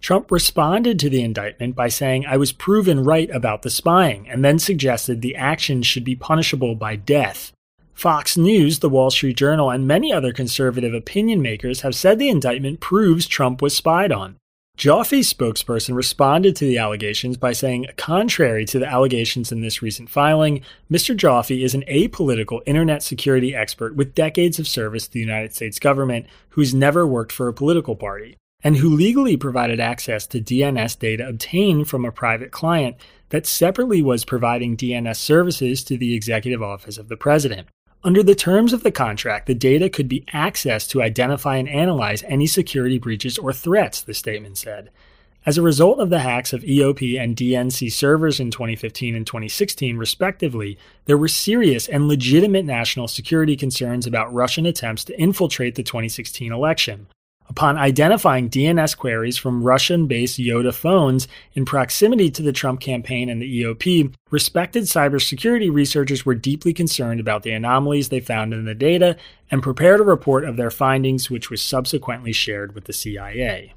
Trump 0.00 0.30
responded 0.30 0.98
to 0.98 1.10
the 1.10 1.22
indictment 1.22 1.76
by 1.76 1.88
saying, 1.88 2.24
I 2.24 2.38
was 2.38 2.52
proven 2.52 3.04
right 3.04 3.28
about 3.30 3.60
the 3.60 3.70
spying, 3.70 4.26
and 4.28 4.42
then 4.42 4.58
suggested 4.58 5.20
the 5.20 5.36
actions 5.36 5.86
should 5.86 6.04
be 6.04 6.16
punishable 6.16 6.74
by 6.74 6.96
death. 6.96 7.52
Fox 7.96 8.36
News, 8.36 8.80
the 8.80 8.90
Wall 8.90 9.10
Street 9.10 9.38
Journal, 9.38 9.70
and 9.70 9.88
many 9.88 10.12
other 10.12 10.30
conservative 10.30 10.92
opinion 10.92 11.40
makers 11.40 11.80
have 11.80 11.94
said 11.94 12.18
the 12.18 12.28
indictment 12.28 12.78
proves 12.78 13.26
Trump 13.26 13.62
was 13.62 13.74
spied 13.74 14.12
on. 14.12 14.36
Joffe's 14.76 15.32
spokesperson 15.32 15.94
responded 15.94 16.54
to 16.56 16.66
the 16.66 16.76
allegations 16.76 17.38
by 17.38 17.52
saying, 17.52 17.86
contrary 17.96 18.66
to 18.66 18.78
the 18.78 18.86
allegations 18.86 19.50
in 19.50 19.62
this 19.62 19.80
recent 19.80 20.10
filing, 20.10 20.60
Mr. 20.90 21.16
Joffe 21.16 21.64
is 21.64 21.74
an 21.74 21.84
apolitical 21.88 22.60
internet 22.66 23.02
security 23.02 23.54
expert 23.54 23.96
with 23.96 24.14
decades 24.14 24.58
of 24.58 24.68
service 24.68 25.06
to 25.06 25.14
the 25.14 25.20
United 25.20 25.54
States 25.54 25.78
government 25.78 26.26
who's 26.50 26.74
never 26.74 27.06
worked 27.06 27.32
for 27.32 27.48
a 27.48 27.54
political 27.54 27.96
party, 27.96 28.36
and 28.62 28.76
who 28.76 28.94
legally 28.94 29.38
provided 29.38 29.80
access 29.80 30.26
to 30.26 30.42
DNS 30.42 30.98
data 30.98 31.26
obtained 31.26 31.88
from 31.88 32.04
a 32.04 32.12
private 32.12 32.50
client 32.50 32.96
that 33.30 33.46
separately 33.46 34.02
was 34.02 34.26
providing 34.26 34.76
DNS 34.76 35.16
services 35.16 35.82
to 35.84 35.96
the 35.96 36.14
executive 36.14 36.62
office 36.62 36.98
of 36.98 37.08
the 37.08 37.16
president. 37.16 37.68
Under 38.06 38.22
the 38.22 38.36
terms 38.36 38.72
of 38.72 38.84
the 38.84 38.92
contract, 38.92 39.48
the 39.48 39.54
data 39.54 39.90
could 39.90 40.08
be 40.08 40.20
accessed 40.32 40.90
to 40.90 41.02
identify 41.02 41.56
and 41.56 41.68
analyze 41.68 42.22
any 42.28 42.46
security 42.46 43.00
breaches 43.00 43.36
or 43.36 43.52
threats, 43.52 44.00
the 44.00 44.14
statement 44.14 44.58
said. 44.58 44.90
As 45.44 45.58
a 45.58 45.62
result 45.62 45.98
of 45.98 46.08
the 46.08 46.20
hacks 46.20 46.52
of 46.52 46.62
EOP 46.62 47.20
and 47.20 47.34
DNC 47.34 47.90
servers 47.90 48.38
in 48.38 48.52
2015 48.52 49.16
and 49.16 49.26
2016, 49.26 49.96
respectively, 49.96 50.78
there 51.06 51.18
were 51.18 51.26
serious 51.26 51.88
and 51.88 52.06
legitimate 52.06 52.64
national 52.64 53.08
security 53.08 53.56
concerns 53.56 54.06
about 54.06 54.32
Russian 54.32 54.66
attempts 54.66 55.02
to 55.06 55.20
infiltrate 55.20 55.74
the 55.74 55.82
2016 55.82 56.52
election. 56.52 57.08
Upon 57.48 57.78
identifying 57.78 58.50
DNS 58.50 58.96
queries 58.96 59.36
from 59.36 59.62
Russian 59.62 60.06
based 60.06 60.38
YotaPhones 60.38 61.26
in 61.54 61.64
proximity 61.64 62.30
to 62.32 62.42
the 62.42 62.52
Trump 62.52 62.80
campaign 62.80 63.28
and 63.28 63.40
the 63.40 63.62
EOP, 63.62 64.12
respected 64.30 64.84
cybersecurity 64.84 65.72
researchers 65.72 66.26
were 66.26 66.34
deeply 66.34 66.72
concerned 66.72 67.20
about 67.20 67.44
the 67.44 67.52
anomalies 67.52 68.08
they 68.08 68.20
found 68.20 68.52
in 68.52 68.64
the 68.64 68.74
data 68.74 69.16
and 69.50 69.62
prepared 69.62 70.00
a 70.00 70.04
report 70.04 70.44
of 70.44 70.56
their 70.56 70.70
findings, 70.70 71.30
which 71.30 71.48
was 71.50 71.62
subsequently 71.62 72.32
shared 72.32 72.74
with 72.74 72.84
the 72.84 72.92
CIA. 72.92 73.72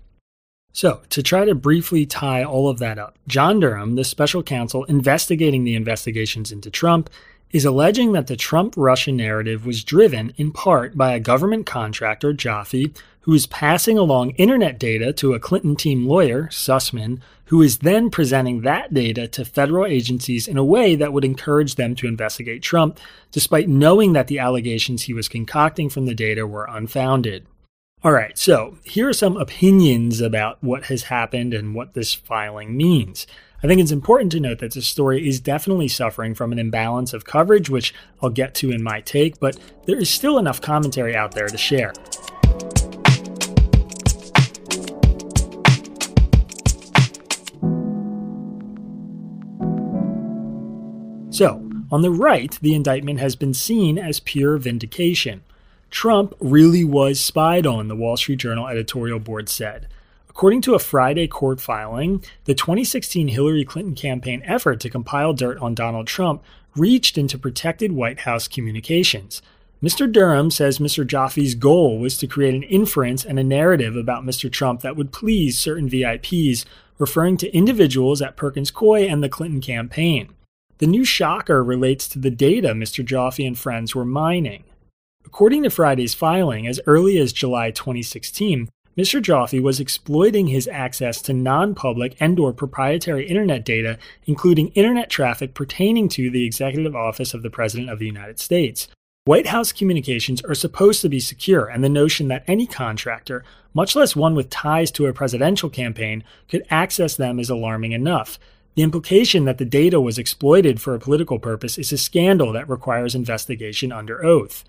So, 0.71 1.01
to 1.09 1.23
try 1.23 1.45
to 1.45 1.55
briefly 1.55 2.05
tie 2.05 2.43
all 2.43 2.69
of 2.69 2.79
that 2.79 2.99
up, 2.99 3.17
John 3.27 3.59
Durham, 3.59 3.95
the 3.95 4.03
special 4.03 4.43
counsel 4.43 4.83
investigating 4.85 5.63
the 5.63 5.75
investigations 5.75 6.51
into 6.51 6.69
Trump, 6.69 7.09
is 7.51 7.65
alleging 7.65 8.11
that 8.11 8.27
the 8.27 8.35
Trump 8.35 8.73
Russia 8.77 9.11
narrative 9.11 9.65
was 9.65 9.83
driven 9.83 10.33
in 10.37 10.51
part 10.51 10.97
by 10.97 11.13
a 11.13 11.19
government 11.19 11.65
contractor, 11.65 12.33
Joffe, 12.33 12.93
who 13.21 13.33
is 13.33 13.47
passing 13.47 13.97
along 13.97 14.31
internet 14.31 14.79
data 14.79 15.11
to 15.13 15.33
a 15.33 15.39
Clinton 15.39 15.75
team 15.75 16.07
lawyer, 16.07 16.45
Sussman, 16.45 17.19
who 17.45 17.61
is 17.61 17.79
then 17.79 18.09
presenting 18.09 18.61
that 18.61 18.93
data 18.93 19.27
to 19.27 19.43
federal 19.43 19.85
agencies 19.85 20.47
in 20.47 20.57
a 20.57 20.63
way 20.63 20.95
that 20.95 21.11
would 21.11 21.25
encourage 21.25 21.75
them 21.75 21.95
to 21.95 22.07
investigate 22.07 22.61
Trump, 22.61 22.99
despite 23.31 23.67
knowing 23.67 24.13
that 24.13 24.27
the 24.27 24.39
allegations 24.39 25.03
he 25.03 25.13
was 25.13 25.27
concocting 25.27 25.89
from 25.89 26.05
the 26.05 26.15
data 26.15 26.45
were 26.45 26.67
unfounded. 26.69 27.45
All 28.03 28.11
right, 28.13 28.37
so 28.37 28.77
here 28.83 29.09
are 29.09 29.13
some 29.13 29.35
opinions 29.35 30.21
about 30.21 30.63
what 30.63 30.85
has 30.85 31.03
happened 31.03 31.53
and 31.53 31.75
what 31.75 31.95
this 31.95 32.13
filing 32.13 32.77
means. 32.77 33.27
I 33.61 33.67
think 33.67 33.81
it's 33.81 33.91
important 33.91 34.31
to 34.31 34.39
note 34.39 34.59
that 34.59 34.73
this 34.73 34.87
story 34.87 35.27
is 35.27 35.41
definitely 35.41 35.89
suffering 35.89 36.33
from 36.33 36.53
an 36.53 36.59
imbalance 36.59 37.11
of 37.11 37.25
coverage, 37.25 37.69
which 37.69 37.93
I'll 38.21 38.29
get 38.29 38.55
to 38.55 38.71
in 38.71 38.81
my 38.81 39.01
take, 39.01 39.37
but 39.37 39.57
there 39.85 39.97
is 39.97 40.09
still 40.09 40.37
enough 40.37 40.61
commentary 40.61 41.13
out 41.13 41.33
there 41.33 41.47
to 41.49 41.57
share. 41.57 41.91
So, 51.29 51.69
on 51.91 52.01
the 52.01 52.11
right, 52.11 52.57
the 52.61 52.73
indictment 52.73 53.19
has 53.19 53.35
been 53.35 53.53
seen 53.53 53.97
as 53.97 54.21
pure 54.21 54.57
vindication. 54.57 55.43
Trump 55.89 56.33
really 56.39 56.85
was 56.85 57.19
spied 57.19 57.67
on, 57.67 57.89
the 57.89 57.95
Wall 57.95 58.15
Street 58.15 58.37
Journal 58.37 58.69
editorial 58.69 59.19
board 59.19 59.49
said. 59.49 59.89
According 60.39 60.61
to 60.61 60.73
a 60.73 60.79
Friday 60.79 61.27
court 61.27 61.59
filing, 61.59 62.23
the 62.45 62.53
2016 62.55 63.27
Hillary 63.27 63.65
Clinton 63.65 63.93
campaign 63.93 64.41
effort 64.45 64.79
to 64.79 64.89
compile 64.89 65.33
dirt 65.33 65.57
on 65.57 65.75
Donald 65.75 66.07
Trump 66.07 66.41
reached 66.77 67.17
into 67.17 67.37
protected 67.37 67.91
White 67.91 68.21
House 68.21 68.47
communications. 68.47 69.41
Mr. 69.83 70.09
Durham 70.09 70.49
says 70.49 70.79
Mr. 70.79 71.05
Joffe's 71.05 71.55
goal 71.55 71.99
was 71.99 72.17
to 72.19 72.25
create 72.25 72.55
an 72.55 72.63
inference 72.63 73.25
and 73.25 73.37
a 73.37 73.43
narrative 73.43 73.97
about 73.97 74.23
Mr. 74.23 74.49
Trump 74.49 74.79
that 74.79 74.95
would 74.95 75.11
please 75.11 75.59
certain 75.59 75.89
VIPs, 75.89 76.63
referring 76.99 77.35
to 77.35 77.53
individuals 77.53 78.21
at 78.21 78.37
Perkins 78.37 78.71
Coie 78.71 79.11
and 79.11 79.21
the 79.21 79.27
Clinton 79.27 79.59
campaign. 79.59 80.29
The 80.77 80.87
new 80.87 81.03
shocker 81.03 81.61
relates 81.61 82.07
to 82.07 82.17
the 82.17 82.31
data 82.31 82.69
Mr. 82.69 83.05
Joffe 83.05 83.45
and 83.45 83.59
friends 83.59 83.93
were 83.93 84.05
mining. 84.05 84.63
According 85.25 85.63
to 85.63 85.69
Friday's 85.69 86.13
filing, 86.13 86.65
as 86.65 86.79
early 86.87 87.17
as 87.17 87.33
July 87.33 87.71
2016, 87.71 88.69
Mr. 88.99 89.21
Joffe 89.21 89.61
was 89.61 89.79
exploiting 89.79 90.47
his 90.47 90.67
access 90.67 91.21
to 91.21 91.31
non-public 91.31 92.17
and 92.19 92.37
or 92.37 92.51
proprietary 92.51 93.25
internet 93.25 93.63
data, 93.63 93.97
including 94.25 94.67
internet 94.69 95.09
traffic 95.09 95.53
pertaining 95.53 96.09
to 96.09 96.29
the 96.29 96.45
executive 96.45 96.97
office 96.97 97.33
of 97.33 97.41
the 97.41 97.49
President 97.49 97.89
of 97.89 97.99
the 97.99 98.05
United 98.05 98.41
States. 98.41 98.89
White 99.23 99.47
House 99.47 99.71
communications 99.71 100.41
are 100.41 100.53
supposed 100.53 101.01
to 101.01 101.07
be 101.07 101.21
secure, 101.21 101.67
and 101.67 101.81
the 101.81 101.87
notion 101.87 102.27
that 102.27 102.43
any 102.45 102.67
contractor, 102.67 103.45
much 103.73 103.95
less 103.95 104.17
one 104.17 104.35
with 104.35 104.49
ties 104.49 104.91
to 104.91 105.05
a 105.05 105.13
presidential 105.13 105.69
campaign, 105.69 106.21
could 106.49 106.65
access 106.69 107.15
them 107.15 107.39
is 107.39 107.49
alarming 107.49 107.93
enough. 107.93 108.37
The 108.75 108.83
implication 108.83 109.45
that 109.45 109.59
the 109.59 109.63
data 109.63 110.01
was 110.01 110.17
exploited 110.17 110.81
for 110.81 110.93
a 110.93 110.99
political 110.99 111.39
purpose 111.39 111.77
is 111.77 111.93
a 111.93 111.97
scandal 111.97 112.51
that 112.51 112.67
requires 112.67 113.15
investigation 113.15 113.93
under 113.93 114.25
oath. 114.25 114.65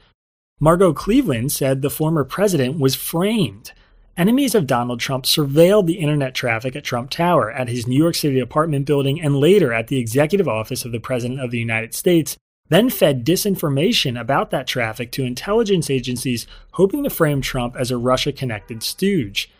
Margot 0.60 0.92
Cleveland 0.92 1.50
said 1.50 1.82
the 1.82 1.90
former 1.90 2.22
president 2.22 2.78
was 2.78 2.94
framed. 2.94 3.72
Enemies 4.16 4.54
of 4.54 4.66
Donald 4.66 5.00
Trump 5.00 5.24
surveilled 5.24 5.86
the 5.86 5.98
internet 5.98 6.34
traffic 6.34 6.76
at 6.76 6.84
Trump 6.84 7.10
Tower, 7.10 7.50
at 7.50 7.68
his 7.68 7.86
New 7.86 7.96
York 7.96 8.14
City 8.14 8.38
apartment 8.38 8.84
building, 8.84 9.20
and 9.20 9.36
later 9.36 9.72
at 9.72 9.86
the 9.86 9.98
executive 9.98 10.48
office 10.48 10.84
of 10.84 10.92
the 10.92 11.00
President 11.00 11.40
of 11.40 11.50
the 11.50 11.58
United 11.58 11.94
States, 11.94 12.36
then 12.68 12.90
fed 12.90 13.24
disinformation 13.24 14.20
about 14.20 14.50
that 14.50 14.66
traffic 14.66 15.10
to 15.12 15.24
intelligence 15.24 15.90
agencies 15.90 16.46
hoping 16.72 17.02
to 17.04 17.10
frame 17.10 17.40
Trump 17.40 17.76
as 17.76 17.90
a 17.90 17.96
Russia 17.96 18.32
connected 18.32 18.82
stooge. 18.82 19.50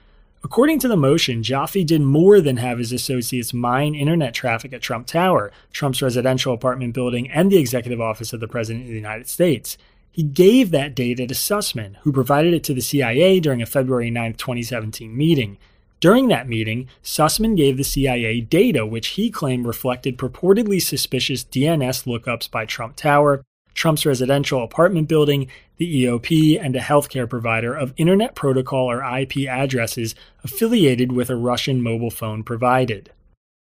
According 0.42 0.78
to 0.80 0.88
the 0.88 0.96
motion, 0.96 1.42
Joffe 1.42 1.84
did 1.84 2.00
more 2.00 2.40
than 2.40 2.56
have 2.56 2.78
his 2.78 2.92
associates 2.92 3.52
mine 3.52 3.94
internet 3.94 4.32
traffic 4.32 4.72
at 4.72 4.80
Trump 4.80 5.06
Tower, 5.06 5.52
Trump's 5.72 6.00
residential 6.00 6.54
apartment 6.54 6.94
building, 6.94 7.30
and 7.30 7.50
the 7.50 7.58
executive 7.58 8.00
office 8.00 8.32
of 8.32 8.40
the 8.40 8.48
President 8.48 8.84
of 8.84 8.88
the 8.88 8.94
United 8.94 9.28
States. 9.28 9.76
He 10.12 10.22
gave 10.22 10.70
that 10.70 10.94
data 10.94 11.26
to 11.26 11.34
Sussman, 11.34 11.96
who 12.02 12.12
provided 12.12 12.52
it 12.52 12.64
to 12.64 12.74
the 12.74 12.80
CIA 12.80 13.40
during 13.40 13.62
a 13.62 13.66
February 13.66 14.10
9, 14.10 14.34
2017 14.34 15.16
meeting. 15.16 15.56
During 16.00 16.28
that 16.28 16.48
meeting, 16.48 16.88
Sussman 17.02 17.56
gave 17.56 17.76
the 17.76 17.84
CIA 17.84 18.40
data 18.40 18.86
which 18.86 19.08
he 19.08 19.30
claimed 19.30 19.66
reflected 19.66 20.18
purportedly 20.18 20.80
suspicious 20.80 21.44
DNS 21.44 22.06
lookups 22.06 22.50
by 22.50 22.64
Trump 22.64 22.96
Tower, 22.96 23.44
Trump's 23.74 24.04
residential 24.04 24.62
apartment 24.62 25.08
building, 25.08 25.48
the 25.76 26.04
EOP, 26.04 26.58
and 26.60 26.74
a 26.74 26.80
healthcare 26.80 27.28
provider 27.28 27.74
of 27.74 27.94
Internet 27.96 28.34
Protocol 28.34 28.90
or 28.90 29.02
IP 29.02 29.48
addresses 29.48 30.14
affiliated 30.42 31.12
with 31.12 31.30
a 31.30 31.36
Russian 31.36 31.82
mobile 31.82 32.10
phone 32.10 32.42
provided. 32.42 33.12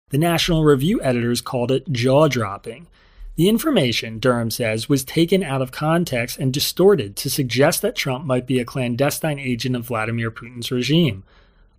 The 0.09 0.17
National 0.17 0.63
Review 0.63 1.01
editors 1.01 1.41
called 1.41 1.71
it 1.71 1.91
jaw 1.91 2.27
dropping. 2.27 2.87
The 3.35 3.49
information, 3.49 4.19
Durham 4.19 4.51
says, 4.51 4.87
was 4.87 5.03
taken 5.03 5.41
out 5.43 5.61
of 5.61 5.71
context 5.71 6.37
and 6.37 6.53
distorted 6.53 7.15
to 7.15 7.31
suggest 7.31 7.81
that 7.81 7.95
Trump 7.95 8.25
might 8.25 8.45
be 8.45 8.59
a 8.59 8.65
clandestine 8.65 9.39
agent 9.39 9.75
of 9.75 9.87
Vladimir 9.87 10.29
Putin's 10.29 10.69
regime. 10.69 11.23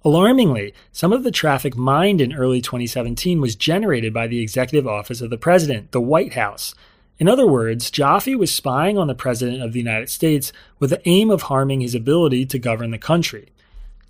Alarmingly, 0.04 0.75
some 0.90 1.12
of 1.12 1.23
the 1.23 1.30
traffic 1.30 1.76
mined 1.76 2.20
in 2.20 2.34
early 2.34 2.61
2017 2.61 3.40
was 3.40 3.54
generated 3.54 4.12
by 4.12 4.26
the 4.26 4.40
executive 4.40 4.87
office 4.87 5.20
of 5.20 5.30
the 5.30 5.38
president, 5.38 5.92
the 5.92 6.00
White 6.00 6.34
House. 6.34 6.75
In 7.18 7.28
other 7.28 7.46
words, 7.46 7.90
Joffe 7.90 8.37
was 8.37 8.52
spying 8.52 8.99
on 8.99 9.06
the 9.06 9.14
President 9.14 9.62
of 9.62 9.73
the 9.73 9.78
United 9.78 10.11
States 10.11 10.52
with 10.80 10.90
the 10.90 11.08
aim 11.08 11.30
of 11.30 11.42
harming 11.42 11.80
his 11.80 11.94
ability 11.94 12.44
to 12.46 12.58
govern 12.58 12.90
the 12.90 12.99
country. 12.99 13.53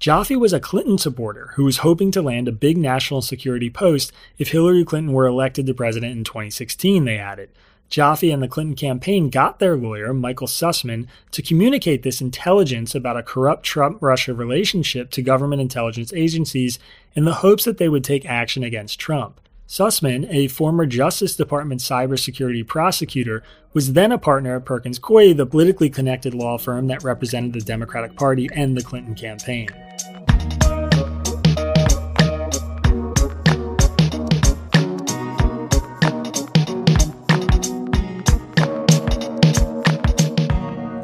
Joffe 0.00 0.36
was 0.36 0.52
a 0.52 0.60
Clinton 0.60 0.98
supporter 0.98 1.52
who 1.54 1.64
was 1.64 1.78
hoping 1.78 2.10
to 2.10 2.22
land 2.22 2.48
a 2.48 2.52
big 2.52 2.76
national 2.76 3.22
security 3.22 3.70
post 3.70 4.12
if 4.38 4.50
Hillary 4.50 4.84
Clinton 4.84 5.12
were 5.12 5.26
elected 5.26 5.66
to 5.66 5.74
president 5.74 6.12
in 6.12 6.24
2016, 6.24 7.04
they 7.04 7.18
added. 7.18 7.50
Joffe 7.90 8.32
and 8.32 8.42
the 8.42 8.48
Clinton 8.48 8.74
campaign 8.74 9.30
got 9.30 9.58
their 9.58 9.76
lawyer, 9.76 10.12
Michael 10.12 10.48
Sussman, 10.48 11.06
to 11.30 11.42
communicate 11.42 12.02
this 12.02 12.20
intelligence 12.20 12.94
about 12.94 13.16
a 13.16 13.22
corrupt 13.22 13.62
Trump 13.62 13.98
Russia 14.00 14.34
relationship 14.34 15.10
to 15.12 15.22
government 15.22 15.62
intelligence 15.62 16.12
agencies 16.12 16.78
in 17.14 17.24
the 17.24 17.34
hopes 17.34 17.64
that 17.64 17.78
they 17.78 17.88
would 17.88 18.04
take 18.04 18.26
action 18.26 18.64
against 18.64 18.98
Trump. 18.98 19.40
Sussman, 19.66 20.26
a 20.30 20.48
former 20.48 20.84
Justice 20.84 21.36
Department 21.36 21.80
cybersecurity 21.80 22.66
prosecutor, 22.66 23.42
was 23.72 23.94
then 23.94 24.12
a 24.12 24.18
partner 24.18 24.56
at 24.56 24.66
Perkins 24.66 24.98
Coie, 24.98 25.34
the 25.34 25.46
politically 25.46 25.88
connected 25.88 26.34
law 26.34 26.58
firm 26.58 26.86
that 26.88 27.02
represented 27.02 27.54
the 27.54 27.60
Democratic 27.60 28.14
Party 28.14 28.48
and 28.52 28.76
the 28.76 28.82
Clinton 28.82 29.14
campaign. 29.14 29.68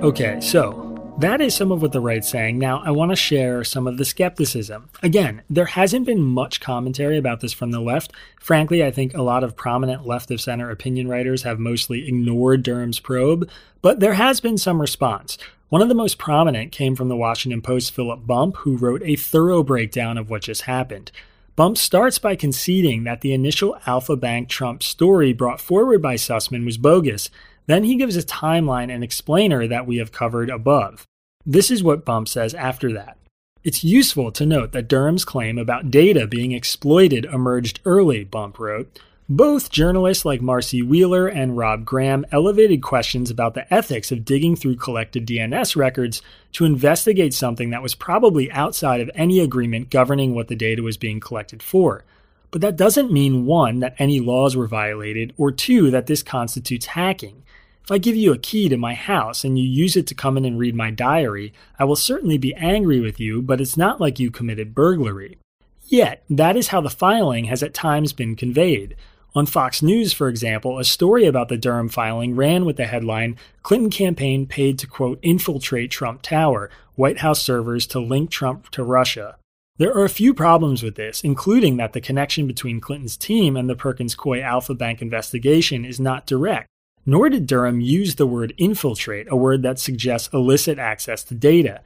Okay, 0.02 0.40
so 0.40 0.89
that 1.20 1.40
is 1.40 1.54
some 1.54 1.72
of 1.72 1.82
what 1.82 1.92
the 1.92 2.00
right's 2.00 2.28
saying. 2.28 2.58
Now, 2.58 2.82
I 2.84 2.90
want 2.90 3.10
to 3.10 3.16
share 3.16 3.64
some 3.64 3.86
of 3.86 3.96
the 3.96 4.04
skepticism. 4.04 4.88
Again, 5.02 5.42
there 5.50 5.66
hasn't 5.66 6.06
been 6.06 6.22
much 6.22 6.60
commentary 6.60 7.18
about 7.18 7.40
this 7.40 7.52
from 7.52 7.70
the 7.70 7.80
left. 7.80 8.12
Frankly, 8.40 8.84
I 8.84 8.90
think 8.90 9.14
a 9.14 9.22
lot 9.22 9.44
of 9.44 9.56
prominent 9.56 10.06
left 10.06 10.30
of 10.30 10.40
center 10.40 10.70
opinion 10.70 11.08
writers 11.08 11.42
have 11.42 11.58
mostly 11.58 12.06
ignored 12.06 12.62
Durham's 12.62 13.00
probe, 13.00 13.48
but 13.82 14.00
there 14.00 14.14
has 14.14 14.40
been 14.40 14.58
some 14.58 14.80
response. 14.80 15.36
One 15.68 15.82
of 15.82 15.88
the 15.88 15.94
most 15.94 16.18
prominent 16.18 16.72
came 16.72 16.96
from 16.96 17.08
the 17.08 17.16
Washington 17.16 17.62
Post 17.62 17.92
Philip 17.92 18.26
Bump, 18.26 18.56
who 18.58 18.76
wrote 18.76 19.02
a 19.04 19.16
thorough 19.16 19.62
breakdown 19.62 20.18
of 20.18 20.30
what 20.30 20.42
just 20.42 20.62
happened. 20.62 21.12
Bump 21.56 21.76
starts 21.76 22.18
by 22.18 22.36
conceding 22.36 23.04
that 23.04 23.20
the 23.20 23.32
initial 23.32 23.78
Alfa 23.86 24.16
Bank 24.16 24.48
Trump 24.48 24.82
story 24.82 25.32
brought 25.32 25.60
forward 25.60 26.00
by 26.00 26.14
Sussman 26.14 26.64
was 26.64 26.78
bogus 26.78 27.30
then 27.70 27.84
he 27.84 27.94
gives 27.94 28.16
a 28.16 28.22
timeline 28.22 28.92
and 28.92 29.04
explainer 29.04 29.68
that 29.68 29.86
we 29.86 29.98
have 29.98 30.10
covered 30.10 30.50
above. 30.50 31.06
This 31.47 31.70
is 31.70 31.82
what 31.82 32.04
Bump 32.04 32.28
says 32.28 32.54
after 32.54 32.92
that. 32.92 33.16
It's 33.64 33.82
useful 33.82 34.30
to 34.32 34.44
note 34.44 34.73
that 34.73 34.88
Durham's 34.88 35.25
claim 35.25 35.59
about 35.59 35.90
data 35.90 36.26
being 36.26 36.52
exploited 36.52 37.25
emerged 37.25 37.80
early, 37.85 38.25
Bump 38.25 38.59
wrote. 38.59 38.99
Both 39.28 39.70
journalists 39.70 40.25
like 40.25 40.42
Marcy 40.42 40.82
Wheeler 40.82 41.28
and 41.28 41.56
Rob 41.56 41.85
Graham 41.85 42.26
elevated 42.32 42.82
questions 42.82 43.30
about 43.30 43.54
the 43.54 43.73
ethics 43.73 44.11
of 44.11 44.25
digging 44.25 44.56
through 44.56 44.76
collected 44.76 45.26
DNS 45.26 45.76
records 45.76 46.20
to 46.52 46.64
investigate 46.64 47.32
something 47.32 47.70
that 47.70 47.82
was 47.82 47.94
probably 47.94 48.50
outside 48.50 49.00
of 49.00 49.11
any 49.14 49.40
agreement 49.40 49.88
governing 49.88 50.35
what 50.35 50.49
the 50.49 50.56
data 50.56 50.82
was 50.82 50.97
being 50.97 51.20
collected 51.20 51.62
for. 51.62 52.04
But 52.50 52.61
that 52.62 52.76
doesn't 52.76 53.12
mean 53.12 53.47
one, 53.47 53.78
that 53.80 53.94
any 53.99 54.20
laws 54.20 54.56
were 54.56 54.66
violated, 54.66 55.32
or 55.38 55.52
two, 55.52 55.90
that 55.90 56.06
this 56.06 56.23
constitutes 56.23 56.87
hacking. 56.87 57.44
If 57.90 57.94
I 57.94 57.99
give 57.99 58.14
you 58.14 58.32
a 58.32 58.38
key 58.38 58.68
to 58.68 58.76
my 58.76 58.94
house 58.94 59.42
and 59.42 59.59
you 59.59 59.68
use 59.68 59.97
it 59.97 60.06
to 60.06 60.14
come 60.14 60.37
in 60.37 60.44
and 60.44 60.56
read 60.56 60.76
my 60.76 60.92
diary, 60.92 61.52
I 61.76 61.82
will 61.82 61.97
certainly 61.97 62.38
be 62.38 62.54
angry 62.54 63.00
with 63.00 63.18
you, 63.18 63.42
but 63.42 63.61
it's 63.61 63.76
not 63.76 64.00
like 64.00 64.20
you 64.20 64.30
committed 64.30 64.76
burglary. 64.76 65.38
Yet, 65.87 66.23
that 66.30 66.54
is 66.54 66.68
how 66.68 66.80
the 66.80 66.88
filing 66.88 67.47
has 67.47 67.64
at 67.64 67.75
times 67.75 68.12
been 68.12 68.37
conveyed. 68.37 68.94
On 69.35 69.44
Fox 69.44 69.82
News, 69.82 70.12
for 70.12 70.28
example, 70.28 70.78
a 70.78 70.85
story 70.85 71.26
about 71.26 71.49
the 71.49 71.56
Durham 71.56 71.88
filing 71.88 72.37
ran 72.37 72.64
with 72.64 72.76
the 72.76 72.87
headline 72.87 73.37
Clinton 73.64 73.90
campaign 73.90 74.47
paid 74.47 74.78
to 74.78 74.87
quote 74.87 75.18
infiltrate 75.20 75.90
Trump 75.90 76.23
Tower, 76.23 76.70
White 76.94 77.18
House 77.18 77.42
servers 77.42 77.88
to 77.88 77.99
link 77.99 78.30
Trump 78.30 78.70
to 78.70 78.85
Russia. 78.85 79.37
There 79.78 79.92
are 79.92 80.04
a 80.04 80.09
few 80.09 80.32
problems 80.32 80.85
with 80.85 80.94
this, 80.94 81.25
including 81.25 81.76
that 81.78 81.92
the 81.92 82.00
connection 82.00 82.47
between 82.47 82.80
Clinton's 82.80 83.16
team 83.16 83.56
and 83.56 83.68
the 83.68 83.75
Perkins 83.75 84.14
Coie 84.14 84.44
Alfa 84.44 84.75
Bank 84.75 85.02
investigation 85.02 85.85
is 85.85 85.99
not 85.99 86.25
direct. 86.25 86.68
Nor 87.07 87.30
did 87.30 87.47
Durham 87.47 87.80
use 87.80 88.16
the 88.16 88.26
word 88.26 88.52
infiltrate, 88.59 89.26
a 89.30 89.37
word 89.37 89.62
that 89.62 89.78
suggests 89.78 90.33
illicit 90.33 90.78
access 90.78 91.25
to 91.25 91.35
data. 91.35 91.80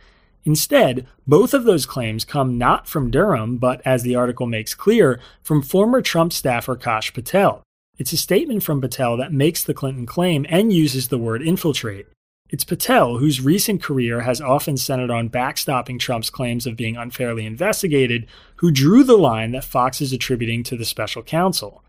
Instead, 0.44 1.06
both 1.26 1.54
of 1.54 1.64
those 1.64 1.86
claims 1.86 2.24
come 2.24 2.58
not 2.58 2.86
from 2.86 3.10
Durham, 3.10 3.56
but, 3.56 3.80
as 3.84 4.02
the 4.02 4.16
article 4.16 4.46
makes 4.46 4.74
clear, 4.74 5.20
from 5.42 5.62
former 5.62 6.02
Trump 6.02 6.32
staffer 6.32 6.76
Kash 6.76 7.14
Patel. 7.14 7.62
It's 7.96 8.12
a 8.12 8.16
statement 8.16 8.64
from 8.64 8.80
Patel 8.80 9.16
that 9.16 9.32
makes 9.32 9.62
the 9.62 9.72
Clinton 9.72 10.04
claim 10.04 10.44
and 10.48 10.72
uses 10.72 11.08
the 11.08 11.18
word 11.18 11.42
infiltrate. 11.42 12.06
It's 12.50 12.64
Patel, 12.64 13.18
whose 13.18 13.40
recent 13.40 13.82
career 13.82 14.22
has 14.22 14.40
often 14.40 14.76
centered 14.76 15.10
on 15.10 15.30
backstopping 15.30 15.98
Trump's 15.98 16.28
claims 16.28 16.66
of 16.66 16.76
being 16.76 16.96
unfairly 16.96 17.46
investigated, 17.46 18.26
who 18.56 18.72
drew 18.72 19.04
the 19.04 19.16
line 19.16 19.52
that 19.52 19.64
Fox 19.64 20.00
is 20.00 20.12
attributing 20.12 20.64
to 20.64 20.76
the 20.76 20.84
special 20.84 21.22
counsel. 21.22 21.83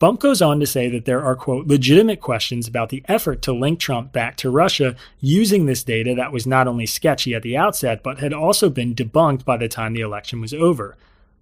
Bump 0.00 0.20
goes 0.20 0.42
on 0.42 0.58
to 0.60 0.66
say 0.66 0.88
that 0.90 1.04
there 1.04 1.24
are, 1.24 1.36
quote, 1.36 1.66
legitimate 1.66 2.20
questions 2.20 2.66
about 2.66 2.88
the 2.88 3.04
effort 3.06 3.42
to 3.42 3.52
link 3.52 3.78
Trump 3.78 4.12
back 4.12 4.36
to 4.38 4.50
Russia 4.50 4.96
using 5.20 5.66
this 5.66 5.84
data 5.84 6.14
that 6.16 6.32
was 6.32 6.46
not 6.46 6.66
only 6.66 6.84
sketchy 6.84 7.34
at 7.34 7.42
the 7.42 7.56
outset, 7.56 8.02
but 8.02 8.18
had 8.18 8.32
also 8.32 8.68
been 8.68 8.94
debunked 8.94 9.44
by 9.44 9.56
the 9.56 9.68
time 9.68 9.94
the 9.94 10.00
election 10.00 10.40
was 10.40 10.52
over. 10.52 10.96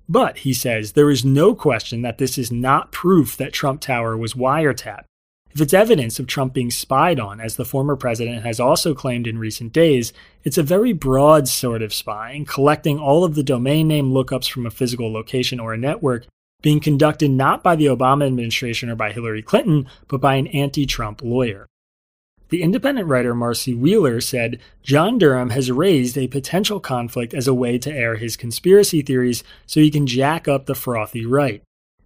But, 0.09 0.39
he 0.39 0.53
says, 0.53 0.93
there 0.93 1.11
is 1.11 1.25
no 1.25 1.55
question 1.55 2.03
that 2.03 2.19
this 2.19 2.37
is 2.37 2.53
not 2.53 2.93
proof 2.93 3.37
that 3.39 3.55
Trump 3.55 3.81
Tower 3.81 4.17
was 4.17 4.35
wiretapped. 4.35 5.05
If 5.55 5.61
it's 5.61 5.75
evidence 5.75 6.19
of 6.19 6.27
Trump 6.27 6.55
being 6.55 6.71
spied 6.71 7.21
on, 7.21 7.41
as 7.41 7.57
the 7.57 7.65
former 7.65 7.97
president 7.97 8.43
has 8.43 8.59
also 8.59 8.95
claimed 8.95 9.27
in 9.27 9.39
recent 9.39 9.73
days, 9.73 10.13
it's 10.45 10.59
a 10.59 10.63
very 10.63 10.93
broad 10.93 11.47
sort 11.47 11.83
of 11.83 11.93
spying, 11.93 12.45
collecting 12.45 12.99
all 12.99 13.25
of 13.25 13.35
the 13.35 13.43
domain 13.43 13.89
name 13.89 14.13
lookups 14.13 14.51
from 14.51 14.67
a 14.67 14.71
physical 14.71 15.13
location 15.13 15.61
or 15.61 15.75
a 15.75 15.79
network, 15.79 16.27
being 16.63 16.81
conducted 16.81 17.31
not 17.31 17.63
by 17.63 17.77
the 17.77 17.87
Obama 17.87 18.27
administration 18.27 18.89
or 18.89 18.97
by 18.97 19.13
Hillary 19.13 19.43
Clinton, 19.43 19.87
but 20.09 20.21
by 20.21 20.37
an 20.37 20.47
anti 20.49 20.87
Trump 20.87 21.21
lawyer. 21.23 21.67
The 22.49 22.63
independent 22.63 23.09
writer 23.09 23.35
Marcy 23.35 23.73
Wheeler 23.73 24.21
said 24.21 24.61
John 24.83 25.19
Durham 25.19 25.51
has 25.51 25.71
raised 25.71 26.19
a 26.19 26.29
potential 26.29 26.81
conflict 26.81 27.33
as 27.33 27.49
a 27.49 27.55
way 27.55 27.79
to 27.79 27.91
air 27.91 28.17
his 28.17 28.37
conspiracy 28.37 29.01
theories 29.01 29.43
so 29.67 29.81
he 29.81 29.91
can 29.91 30.07
jack 30.07 30.47
up 30.47 30.67
the 30.67 30.75
frothy 30.75 31.25
right. 31.25 31.63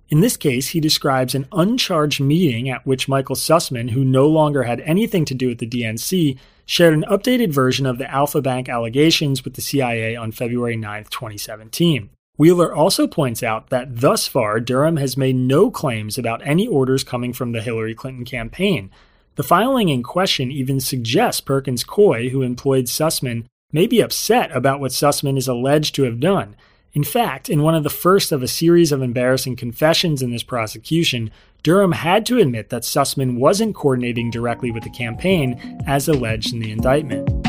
In 0.08 0.20
this 0.20 0.36
case, 0.36 0.68
he 0.68 0.78
describes 0.78 1.34
an 1.34 1.48
uncharged 1.50 2.20
meeting 2.20 2.70
at 2.70 2.86
which 2.86 3.08
Michael 3.08 3.34
Sussman, 3.34 3.90
who 3.90 4.04
no 4.04 4.28
longer 4.28 4.62
had 4.62 4.80
anything 4.82 5.24
to 5.24 5.34
do 5.34 5.48
with 5.48 5.58
the 5.58 5.68
DNC, 5.68 6.38
shared 6.64 6.94
an 6.94 7.04
updated 7.10 7.50
version 7.50 7.84
of 7.84 7.98
the 7.98 8.08
Alfa 8.08 8.40
Bank 8.40 8.68
allegations 8.68 9.44
with 9.44 9.54
the 9.54 9.60
CIA 9.60 10.14
on 10.14 10.30
February 10.30 10.76
9, 10.76 11.04
2017. 11.10 12.10
Wheeler 12.36 12.74
also 12.74 13.06
points 13.06 13.42
out 13.42 13.70
that 13.70 14.00
thus 14.00 14.26
far, 14.26 14.60
Durham 14.60 14.96
has 14.96 15.16
made 15.16 15.36
no 15.36 15.70
claims 15.70 16.18
about 16.18 16.46
any 16.46 16.66
orders 16.66 17.02
coming 17.02 17.32
from 17.32 17.52
the 17.52 17.62
Hillary 17.62 17.94
Clinton 17.94 18.24
campaign. 18.24 18.90
The 19.36 19.42
filing 19.42 19.88
in 19.88 20.02
question 20.02 20.50
even 20.50 20.80
suggests 20.80 21.40
Perkins 21.40 21.84
Coie, 21.84 22.30
who 22.30 22.42
employed 22.42 22.86
Sussman, 22.86 23.46
may 23.72 23.86
be 23.86 24.00
upset 24.00 24.54
about 24.54 24.80
what 24.80 24.92
Sussman 24.92 25.36
is 25.36 25.48
alleged 25.48 25.94
to 25.94 26.04
have 26.04 26.20
done, 26.20 26.56
in 26.96 27.04
fact, 27.04 27.50
in 27.50 27.62
one 27.62 27.74
of 27.74 27.82
the 27.82 27.90
first 27.90 28.32
of 28.32 28.42
a 28.42 28.48
series 28.48 28.90
of 28.90 29.02
embarrassing 29.02 29.56
confessions 29.56 30.22
in 30.22 30.30
this 30.30 30.42
prosecution, 30.42 31.30
Durham 31.62 31.92
had 31.92 32.24
to 32.24 32.38
admit 32.38 32.70
that 32.70 32.84
Sussman 32.84 33.36
wasn't 33.38 33.74
coordinating 33.74 34.30
directly 34.30 34.70
with 34.70 34.82
the 34.82 34.88
campaign, 34.88 35.78
as 35.86 36.08
alleged 36.08 36.54
in 36.54 36.60
the 36.60 36.70
indictment. 36.70 37.45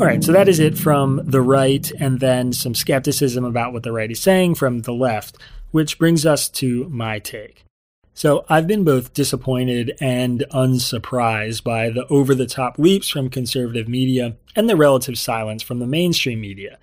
All 0.00 0.06
right, 0.06 0.24
so 0.24 0.32
that 0.32 0.48
is 0.48 0.60
it 0.60 0.78
from 0.78 1.20
the 1.24 1.42
right, 1.42 1.92
and 2.00 2.20
then 2.20 2.54
some 2.54 2.74
skepticism 2.74 3.44
about 3.44 3.74
what 3.74 3.82
the 3.82 3.92
right 3.92 4.10
is 4.10 4.18
saying 4.18 4.54
from 4.54 4.80
the 4.80 4.94
left, 4.94 5.36
which 5.72 5.98
brings 5.98 6.24
us 6.24 6.48
to 6.48 6.88
my 6.88 7.18
take. 7.18 7.66
So 8.14 8.46
I've 8.48 8.66
been 8.66 8.82
both 8.82 9.12
disappointed 9.12 9.94
and 10.00 10.46
unsurprised 10.52 11.64
by 11.64 11.90
the 11.90 12.06
over 12.06 12.34
the 12.34 12.46
top 12.46 12.78
leaps 12.78 13.10
from 13.10 13.28
conservative 13.28 13.88
media 13.88 14.36
and 14.56 14.70
the 14.70 14.76
relative 14.76 15.18
silence 15.18 15.62
from 15.62 15.80
the 15.80 15.86
mainstream 15.86 16.40
media. 16.40 16.78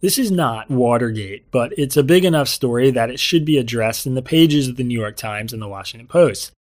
This 0.00 0.16
is 0.16 0.30
not 0.30 0.70
Watergate, 0.70 1.50
but 1.50 1.76
it's 1.76 1.96
a 1.96 2.04
big 2.04 2.24
enough 2.24 2.46
story 2.46 2.92
that 2.92 3.10
it 3.10 3.18
should 3.18 3.44
be 3.44 3.58
addressed 3.58 4.06
in 4.06 4.14
the 4.14 4.22
pages 4.22 4.68
of 4.68 4.76
the 4.76 4.84
New 4.84 4.96
York 4.96 5.16
Times 5.16 5.52
and 5.52 5.60
the 5.60 5.66
Washington 5.66 6.06
Post. 6.06 6.52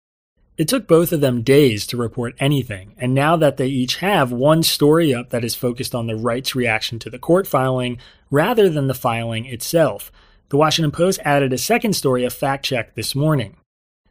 It 0.58 0.66
took 0.66 0.88
both 0.88 1.12
of 1.12 1.20
them 1.20 1.42
days 1.42 1.86
to 1.86 1.96
report 1.96 2.34
anything, 2.40 2.96
and 2.98 3.14
now 3.14 3.36
that 3.36 3.58
they 3.58 3.68
each 3.68 3.98
have 3.98 4.32
one 4.32 4.64
story 4.64 5.14
up 5.14 5.30
that 5.30 5.44
is 5.44 5.54
focused 5.54 5.94
on 5.94 6.08
the 6.08 6.16
right's 6.16 6.56
reaction 6.56 6.98
to 6.98 7.10
the 7.10 7.18
court 7.18 7.46
filing 7.46 7.98
rather 8.28 8.68
than 8.68 8.88
the 8.88 8.94
filing 8.94 9.46
itself, 9.46 10.10
the 10.48 10.56
Washington 10.56 10.90
Post 10.90 11.20
added 11.24 11.52
a 11.52 11.58
second 11.58 11.92
story 11.92 12.24
of 12.24 12.32
fact 12.32 12.64
check 12.64 12.96
this 12.96 13.14
morning. 13.14 13.56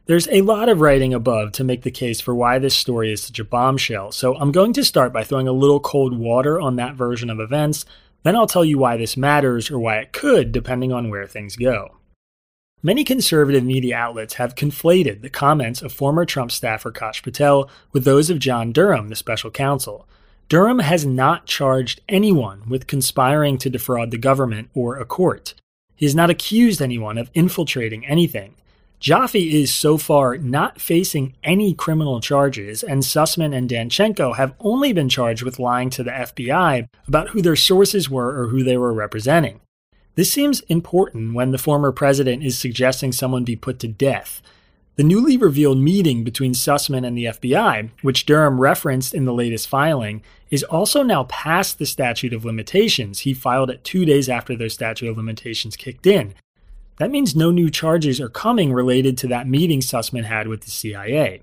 There's 0.06 0.26
a 0.28 0.40
lot 0.40 0.70
of 0.70 0.80
writing 0.80 1.12
above 1.12 1.52
to 1.52 1.64
make 1.64 1.82
the 1.82 1.90
case 1.90 2.18
for 2.18 2.34
why 2.34 2.58
this 2.58 2.74
story 2.74 3.12
is 3.12 3.22
such 3.22 3.38
a 3.38 3.44
bombshell, 3.44 4.12
so 4.12 4.34
I'm 4.38 4.50
going 4.50 4.72
to 4.72 4.84
start 4.84 5.12
by 5.12 5.24
throwing 5.24 5.48
a 5.48 5.52
little 5.52 5.80
cold 5.80 6.18
water 6.18 6.58
on 6.58 6.76
that 6.76 6.94
version 6.94 7.28
of 7.28 7.40
events, 7.40 7.84
then 8.22 8.36
I'll 8.36 8.46
tell 8.46 8.64
you 8.64 8.78
why 8.78 8.96
this 8.96 9.18
matters 9.18 9.70
or 9.70 9.78
why 9.78 9.98
it 9.98 10.14
could, 10.14 10.50
depending 10.52 10.94
on 10.94 11.10
where 11.10 11.26
things 11.26 11.56
go. 11.56 11.97
Many 12.80 13.02
conservative 13.02 13.64
media 13.64 13.96
outlets 13.96 14.34
have 14.34 14.54
conflated 14.54 15.22
the 15.22 15.28
comments 15.28 15.82
of 15.82 15.92
former 15.92 16.24
Trump 16.24 16.52
staffer 16.52 16.92
Kash 16.92 17.24
Patel 17.24 17.68
with 17.92 18.04
those 18.04 18.30
of 18.30 18.38
John 18.38 18.70
Durham, 18.70 19.08
the 19.08 19.16
special 19.16 19.50
counsel. 19.50 20.06
Durham 20.48 20.78
has 20.78 21.04
not 21.04 21.46
charged 21.46 22.00
anyone 22.08 22.62
with 22.68 22.86
conspiring 22.86 23.58
to 23.58 23.68
defraud 23.68 24.12
the 24.12 24.16
government 24.16 24.70
or 24.74 24.96
a 24.96 25.04
court. 25.04 25.54
He 25.96 26.06
has 26.06 26.14
not 26.14 26.30
accused 26.30 26.80
anyone 26.80 27.18
of 27.18 27.32
infiltrating 27.34 28.06
anything. 28.06 28.54
Joffe 29.00 29.34
is 29.34 29.74
so 29.74 29.98
far 29.98 30.36
not 30.38 30.80
facing 30.80 31.34
any 31.42 31.74
criminal 31.74 32.20
charges, 32.20 32.84
and 32.84 33.02
Sussman 33.02 33.56
and 33.56 33.68
Danchenko 33.68 34.36
have 34.36 34.54
only 34.60 34.92
been 34.92 35.08
charged 35.08 35.42
with 35.42 35.58
lying 35.58 35.90
to 35.90 36.04
the 36.04 36.12
FBI 36.12 36.86
about 37.08 37.30
who 37.30 37.42
their 37.42 37.56
sources 37.56 38.08
were 38.08 38.40
or 38.40 38.48
who 38.48 38.62
they 38.62 38.76
were 38.76 38.92
representing. 38.92 39.60
This 40.18 40.32
seems 40.32 40.62
important 40.62 41.34
when 41.34 41.52
the 41.52 41.58
former 41.58 41.92
president 41.92 42.42
is 42.42 42.58
suggesting 42.58 43.12
someone 43.12 43.44
be 43.44 43.54
put 43.54 43.78
to 43.78 43.86
death. 43.86 44.42
The 44.96 45.04
newly 45.04 45.36
revealed 45.36 45.78
meeting 45.78 46.24
between 46.24 46.54
Sussman 46.54 47.06
and 47.06 47.16
the 47.16 47.26
FBI, 47.26 47.90
which 48.02 48.26
Durham 48.26 48.60
referenced 48.60 49.14
in 49.14 49.26
the 49.26 49.32
latest 49.32 49.68
filing, 49.68 50.22
is 50.50 50.64
also 50.64 51.04
now 51.04 51.22
past 51.28 51.78
the 51.78 51.86
statute 51.86 52.32
of 52.32 52.44
limitations. 52.44 53.20
He 53.20 53.32
filed 53.32 53.70
it 53.70 53.84
two 53.84 54.04
days 54.04 54.28
after 54.28 54.56
their 54.56 54.68
statute 54.68 55.08
of 55.08 55.16
limitations 55.16 55.76
kicked 55.76 56.04
in. 56.04 56.34
That 56.96 57.12
means 57.12 57.36
no 57.36 57.52
new 57.52 57.70
charges 57.70 58.20
are 58.20 58.28
coming 58.28 58.72
related 58.72 59.16
to 59.18 59.28
that 59.28 59.46
meeting 59.46 59.78
Sussman 59.78 60.24
had 60.24 60.48
with 60.48 60.62
the 60.62 60.72
CIA. 60.72 61.42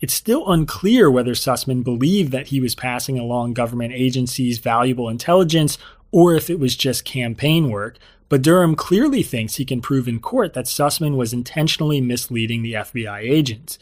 It's 0.00 0.14
still 0.14 0.50
unclear 0.50 1.08
whether 1.08 1.34
Sussman 1.34 1.84
believed 1.84 2.32
that 2.32 2.48
he 2.48 2.60
was 2.60 2.74
passing 2.74 3.16
along 3.16 3.54
government 3.54 3.92
agencies 3.94 4.58
valuable 4.58 5.08
intelligence 5.08 5.78
or 6.10 6.34
if 6.34 6.48
it 6.48 6.58
was 6.58 6.76
just 6.76 7.04
campaign 7.04 7.70
work, 7.70 7.98
but 8.28 8.42
Durham 8.42 8.74
clearly 8.74 9.22
thinks 9.22 9.56
he 9.56 9.64
can 9.64 9.80
prove 9.80 10.06
in 10.06 10.20
court 10.20 10.52
that 10.54 10.66
Sussman 10.66 11.16
was 11.16 11.32
intentionally 11.32 12.00
misleading 12.00 12.62
the 12.62 12.74
FBI 12.74 13.20
agents. 13.20 13.78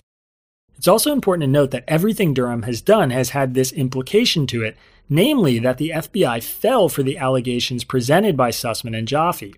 It's 0.77 0.89
also 0.89 1.13
important 1.13 1.43
to 1.43 1.53
note 1.53 1.71
that 1.71 1.85
everything 1.89 2.35
Durham 2.35 2.63
has 2.63 2.81
done 2.81 3.11
has 3.11 3.31
had 3.31 3.55
this 3.55 3.73
implication 3.73 4.47
to 4.49 4.63
it, 4.63 4.77
namely 5.09 5.59
that 5.59 5.79
the 5.79 5.91
FBI 5.91 6.43
fell 6.43 6.89
for 6.89 7.03
the 7.03 7.17
allegations 7.17 7.85
presented 7.85 8.37
by 8.37 8.51
Sussman 8.51 8.97
and 8.97 9.09
Joffe. 9.09 9.55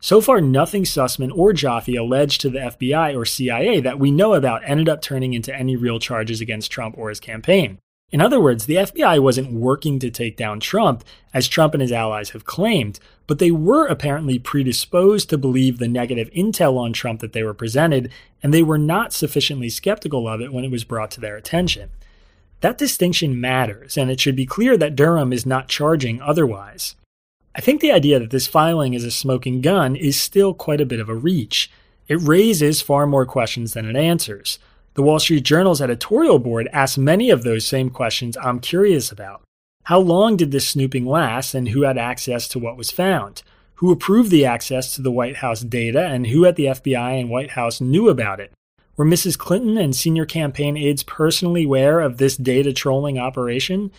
So 0.00 0.20
far, 0.20 0.40
nothing 0.40 0.82
Sussman 0.82 1.30
or 1.32 1.52
Joffe 1.52 1.96
alleged 1.96 2.40
to 2.40 2.50
the 2.50 2.58
FBI 2.58 3.16
or 3.16 3.24
CIA 3.24 3.80
that 3.80 4.00
we 4.00 4.10
know 4.10 4.34
about 4.34 4.62
ended 4.64 4.88
up 4.88 5.00
turning 5.00 5.34
into 5.34 5.54
any 5.54 5.76
real 5.76 6.00
charges 6.00 6.40
against 6.40 6.72
Trump 6.72 6.96
or 6.98 7.10
his 7.10 7.20
campaign. 7.20 7.78
In 8.12 8.20
other 8.20 8.38
words, 8.38 8.66
the 8.66 8.76
FBI 8.76 9.20
wasn't 9.20 9.52
working 9.52 9.98
to 9.98 10.10
take 10.10 10.36
down 10.36 10.60
Trump, 10.60 11.02
as 11.32 11.48
Trump 11.48 11.72
and 11.72 11.80
his 11.80 11.92
allies 11.92 12.30
have 12.30 12.44
claimed, 12.44 13.00
but 13.26 13.38
they 13.38 13.50
were 13.50 13.86
apparently 13.86 14.38
predisposed 14.38 15.30
to 15.30 15.38
believe 15.38 15.78
the 15.78 15.88
negative 15.88 16.30
intel 16.32 16.76
on 16.76 16.92
Trump 16.92 17.20
that 17.20 17.32
they 17.32 17.42
were 17.42 17.54
presented, 17.54 18.12
and 18.42 18.52
they 18.52 18.62
were 18.62 18.76
not 18.76 19.14
sufficiently 19.14 19.70
skeptical 19.70 20.28
of 20.28 20.42
it 20.42 20.52
when 20.52 20.62
it 20.62 20.70
was 20.70 20.84
brought 20.84 21.10
to 21.12 21.20
their 21.22 21.38
attention. 21.38 21.88
That 22.60 22.76
distinction 22.76 23.40
matters, 23.40 23.96
and 23.96 24.10
it 24.10 24.20
should 24.20 24.36
be 24.36 24.44
clear 24.44 24.76
that 24.76 24.94
Durham 24.94 25.32
is 25.32 25.46
not 25.46 25.68
charging 25.68 26.20
otherwise. 26.20 26.94
I 27.54 27.62
think 27.62 27.80
the 27.80 27.92
idea 27.92 28.18
that 28.18 28.30
this 28.30 28.46
filing 28.46 28.92
is 28.92 29.04
a 29.04 29.10
smoking 29.10 29.62
gun 29.62 29.96
is 29.96 30.20
still 30.20 30.52
quite 30.52 30.82
a 30.82 30.86
bit 30.86 31.00
of 31.00 31.08
a 31.08 31.14
reach. 31.14 31.70
It 32.08 32.20
raises 32.20 32.82
far 32.82 33.06
more 33.06 33.24
questions 33.24 33.72
than 33.72 33.88
it 33.88 33.96
answers. 33.96 34.58
The 34.94 35.02
Wall 35.02 35.18
Street 35.18 35.44
Journal's 35.44 35.80
editorial 35.80 36.38
board 36.38 36.68
asked 36.70 36.98
many 36.98 37.30
of 37.30 37.44
those 37.44 37.64
same 37.66 37.88
questions 37.88 38.36
I'm 38.36 38.60
curious 38.60 39.10
about. 39.10 39.40
How 39.84 39.98
long 39.98 40.36
did 40.36 40.50
this 40.50 40.68
snooping 40.68 41.06
last 41.06 41.54
and 41.54 41.70
who 41.70 41.82
had 41.82 41.96
access 41.96 42.46
to 42.48 42.58
what 42.58 42.76
was 42.76 42.90
found? 42.90 43.42
Who 43.76 43.90
approved 43.90 44.30
the 44.30 44.44
access 44.44 44.94
to 44.94 45.02
the 45.02 45.10
White 45.10 45.36
House 45.36 45.62
data 45.62 46.04
and 46.04 46.26
who 46.26 46.44
at 46.44 46.56
the 46.56 46.66
FBI 46.66 47.18
and 47.18 47.30
White 47.30 47.52
House 47.52 47.80
knew 47.80 48.10
about 48.10 48.38
it? 48.38 48.52
Were 48.98 49.06
Mrs. 49.06 49.38
Clinton 49.38 49.78
and 49.78 49.96
senior 49.96 50.26
campaign 50.26 50.76
aides 50.76 51.02
personally 51.02 51.64
aware 51.64 52.00
of 52.00 52.18
this 52.18 52.36
data 52.36 52.74
trolling 52.74 53.18
operation? 53.18 53.90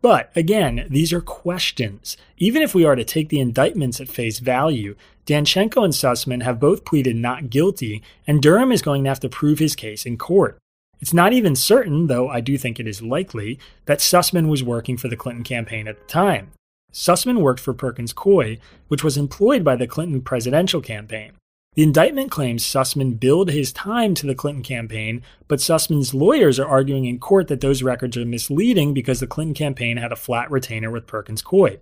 But 0.00 0.32
again, 0.34 0.86
these 0.88 1.12
are 1.12 1.20
questions. 1.20 2.16
Even 2.38 2.62
if 2.62 2.74
we 2.74 2.86
are 2.86 2.96
to 2.96 3.04
take 3.04 3.28
the 3.28 3.38
indictments 3.38 4.00
at 4.00 4.08
face 4.08 4.38
value, 4.38 4.96
Danchenko 5.26 5.84
and 5.84 5.92
Sussman 5.92 6.42
have 6.42 6.58
both 6.58 6.84
pleaded 6.84 7.16
not 7.16 7.50
guilty, 7.50 8.02
and 8.26 8.42
Durham 8.42 8.72
is 8.72 8.82
going 8.82 9.04
to 9.04 9.10
have 9.10 9.20
to 9.20 9.28
prove 9.28 9.58
his 9.58 9.76
case 9.76 10.04
in 10.04 10.18
court. 10.18 10.58
It's 11.00 11.12
not 11.12 11.32
even 11.32 11.56
certain, 11.56 12.06
though 12.06 12.28
I 12.28 12.40
do 12.40 12.56
think 12.56 12.78
it 12.78 12.86
is 12.86 13.02
likely, 13.02 13.58
that 13.86 13.98
Sussman 13.98 14.48
was 14.48 14.62
working 14.62 14.96
for 14.96 15.08
the 15.08 15.16
Clinton 15.16 15.44
campaign 15.44 15.88
at 15.88 15.98
the 15.98 16.06
time. 16.06 16.52
Sussman 16.92 17.40
worked 17.40 17.60
for 17.60 17.72
Perkins 17.72 18.12
Coie, 18.12 18.58
which 18.88 19.02
was 19.02 19.16
employed 19.16 19.64
by 19.64 19.76
the 19.76 19.86
Clinton 19.86 20.20
presidential 20.20 20.80
campaign. 20.80 21.32
The 21.74 21.82
indictment 21.82 22.30
claims 22.30 22.64
Sussman 22.64 23.18
billed 23.18 23.50
his 23.50 23.72
time 23.72 24.14
to 24.16 24.26
the 24.26 24.34
Clinton 24.34 24.62
campaign, 24.62 25.22
but 25.48 25.58
Sussman's 25.58 26.12
lawyers 26.12 26.60
are 26.60 26.68
arguing 26.68 27.06
in 27.06 27.18
court 27.18 27.48
that 27.48 27.62
those 27.62 27.82
records 27.82 28.16
are 28.16 28.26
misleading 28.26 28.92
because 28.92 29.20
the 29.20 29.26
Clinton 29.26 29.54
campaign 29.54 29.96
had 29.96 30.12
a 30.12 30.16
flat 30.16 30.50
retainer 30.50 30.90
with 30.90 31.06
Perkins 31.06 31.42
Coie. 31.42 31.78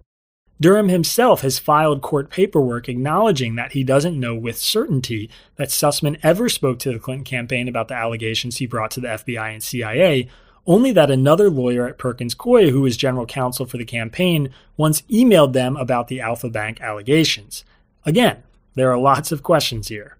Durham 0.60 0.90
himself 0.90 1.40
has 1.40 1.58
filed 1.58 2.02
court 2.02 2.28
paperwork 2.28 2.86
acknowledging 2.88 3.54
that 3.54 3.72
he 3.72 3.82
doesn't 3.82 4.20
know 4.20 4.34
with 4.34 4.58
certainty 4.58 5.30
that 5.56 5.68
Sussman 5.68 6.18
ever 6.22 6.50
spoke 6.50 6.78
to 6.80 6.92
the 6.92 6.98
Clinton 6.98 7.24
campaign 7.24 7.66
about 7.66 7.88
the 7.88 7.94
allegations 7.94 8.58
he 8.58 8.66
brought 8.66 8.90
to 8.92 9.00
the 9.00 9.08
FBI 9.08 9.54
and 9.54 9.62
CIA, 9.62 10.28
only 10.66 10.92
that 10.92 11.10
another 11.10 11.48
lawyer 11.48 11.88
at 11.88 11.96
Perkins 11.96 12.34
Coie, 12.34 12.70
who 12.70 12.82
was 12.82 12.98
general 12.98 13.24
counsel 13.24 13.64
for 13.64 13.78
the 13.78 13.86
campaign, 13.86 14.50
once 14.76 15.00
emailed 15.02 15.54
them 15.54 15.76
about 15.76 16.08
the 16.08 16.20
Alfa 16.20 16.50
Bank 16.50 16.78
allegations. 16.82 17.64
Again, 18.04 18.42
there 18.74 18.92
are 18.92 18.98
lots 18.98 19.32
of 19.32 19.42
questions 19.42 19.88
here. 19.88 20.18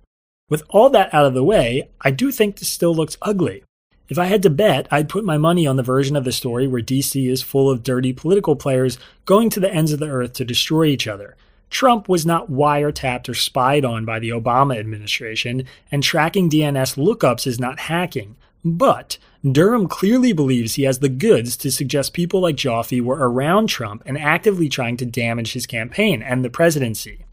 With 0.49 0.63
all 0.71 0.89
that 0.91 1.13
out 1.13 1.27
of 1.27 1.35
the 1.35 1.45
way, 1.45 1.91
I 2.01 2.11
do 2.11 2.33
think 2.33 2.57
this 2.57 2.69
still 2.69 2.95
looks 2.95 3.19
ugly. 3.21 3.63
If 4.11 4.19
I 4.19 4.27
had 4.27 4.43
to 4.43 4.51
bet, 4.51 4.89
I'd 4.91 5.09
put 5.09 5.25
my 5.25 5.39
money 5.39 5.69
on 5.69 5.77
the 5.77 5.85
version 5.85 6.17
of 6.17 6.25
the 6.25 6.33
story 6.33 6.67
where 6.67 6.83
DC 6.83 7.31
is 7.31 7.43
full 7.43 7.71
of 7.71 7.85
dirty 7.85 8.13
political 8.13 8.57
players 8.57 8.99
going 9.25 9.51
to 9.51 9.61
the 9.61 9.73
ends 9.73 9.93
of 9.93 10.01
the 10.01 10.09
earth 10.09 10.33
to 10.35 10.45
destroy 10.45 10.87
each 10.87 11.07
other. 11.07 11.37
Trump 11.71 12.09
was 12.09 12.27
not 12.27 12.51
wiretapped 12.51 13.29
or 13.29 13.35
spied 13.35 13.85
on 13.85 14.05
by 14.05 14.19
the 14.19 14.31
Obama 14.31 14.77
administration, 14.77 15.65
and 15.93 16.03
tracking 16.03 16.51
DNS 16.51 16.97
lookups 16.97 17.47
is 17.47 17.61
not 17.61 17.79
hacking. 17.79 18.35
But 18.65 19.17
Durham 19.49 19.87
clearly 19.87 20.33
believes 20.33 20.75
he 20.75 20.83
has 20.83 20.99
the 20.99 21.09
goods 21.09 21.57
to 21.59 21.71
suggest 21.71 22.13
people 22.13 22.41
like 22.41 22.57
Joffe 22.57 23.01
were 23.01 23.17
around 23.17 23.69
Trump 23.69 24.03
and 24.05 24.19
actively 24.19 24.69
trying 24.69 24.97
to 24.97 25.07
damage 25.07 25.53
his 25.53 25.67
campaign 25.67 26.21
and 26.21 26.45
the 26.45 26.51
presidency. 26.51 27.25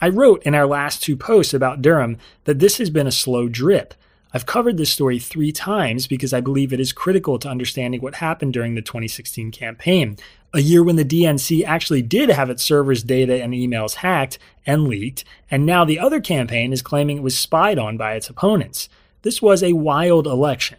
I 0.00 0.08
wrote 0.08 0.42
in 0.44 0.54
our 0.54 0.66
last 0.66 1.02
two 1.02 1.14
posts 1.14 1.52
about 1.52 1.82
Durham 1.82 2.16
that 2.44 2.58
this 2.58 2.78
has 2.78 2.88
been 2.88 3.06
a 3.06 3.12
slow 3.12 3.48
drip. 3.48 3.92
I've 4.32 4.46
covered 4.46 4.76
this 4.76 4.90
story 4.90 5.18
three 5.18 5.52
times 5.52 6.06
because 6.06 6.32
I 6.32 6.40
believe 6.40 6.72
it 6.72 6.80
is 6.80 6.92
critical 6.92 7.38
to 7.38 7.48
understanding 7.48 8.00
what 8.00 8.16
happened 8.16 8.52
during 8.52 8.74
the 8.74 8.82
2016 8.82 9.50
campaign, 9.50 10.16
a 10.52 10.60
year 10.60 10.82
when 10.82 10.96
the 10.96 11.04
DNC 11.04 11.64
actually 11.64 12.02
did 12.02 12.28
have 12.30 12.50
its 12.50 12.62
servers' 12.62 13.02
data 13.02 13.42
and 13.42 13.52
emails 13.52 13.94
hacked 13.94 14.38
and 14.66 14.88
leaked, 14.88 15.24
and 15.50 15.64
now 15.64 15.84
the 15.84 15.98
other 15.98 16.20
campaign 16.20 16.72
is 16.72 16.82
claiming 16.82 17.18
it 17.18 17.22
was 17.22 17.38
spied 17.38 17.78
on 17.78 17.96
by 17.96 18.14
its 18.14 18.28
opponents. 18.28 18.88
This 19.22 19.40
was 19.40 19.62
a 19.62 19.74
wild 19.74 20.26
election. 20.26 20.78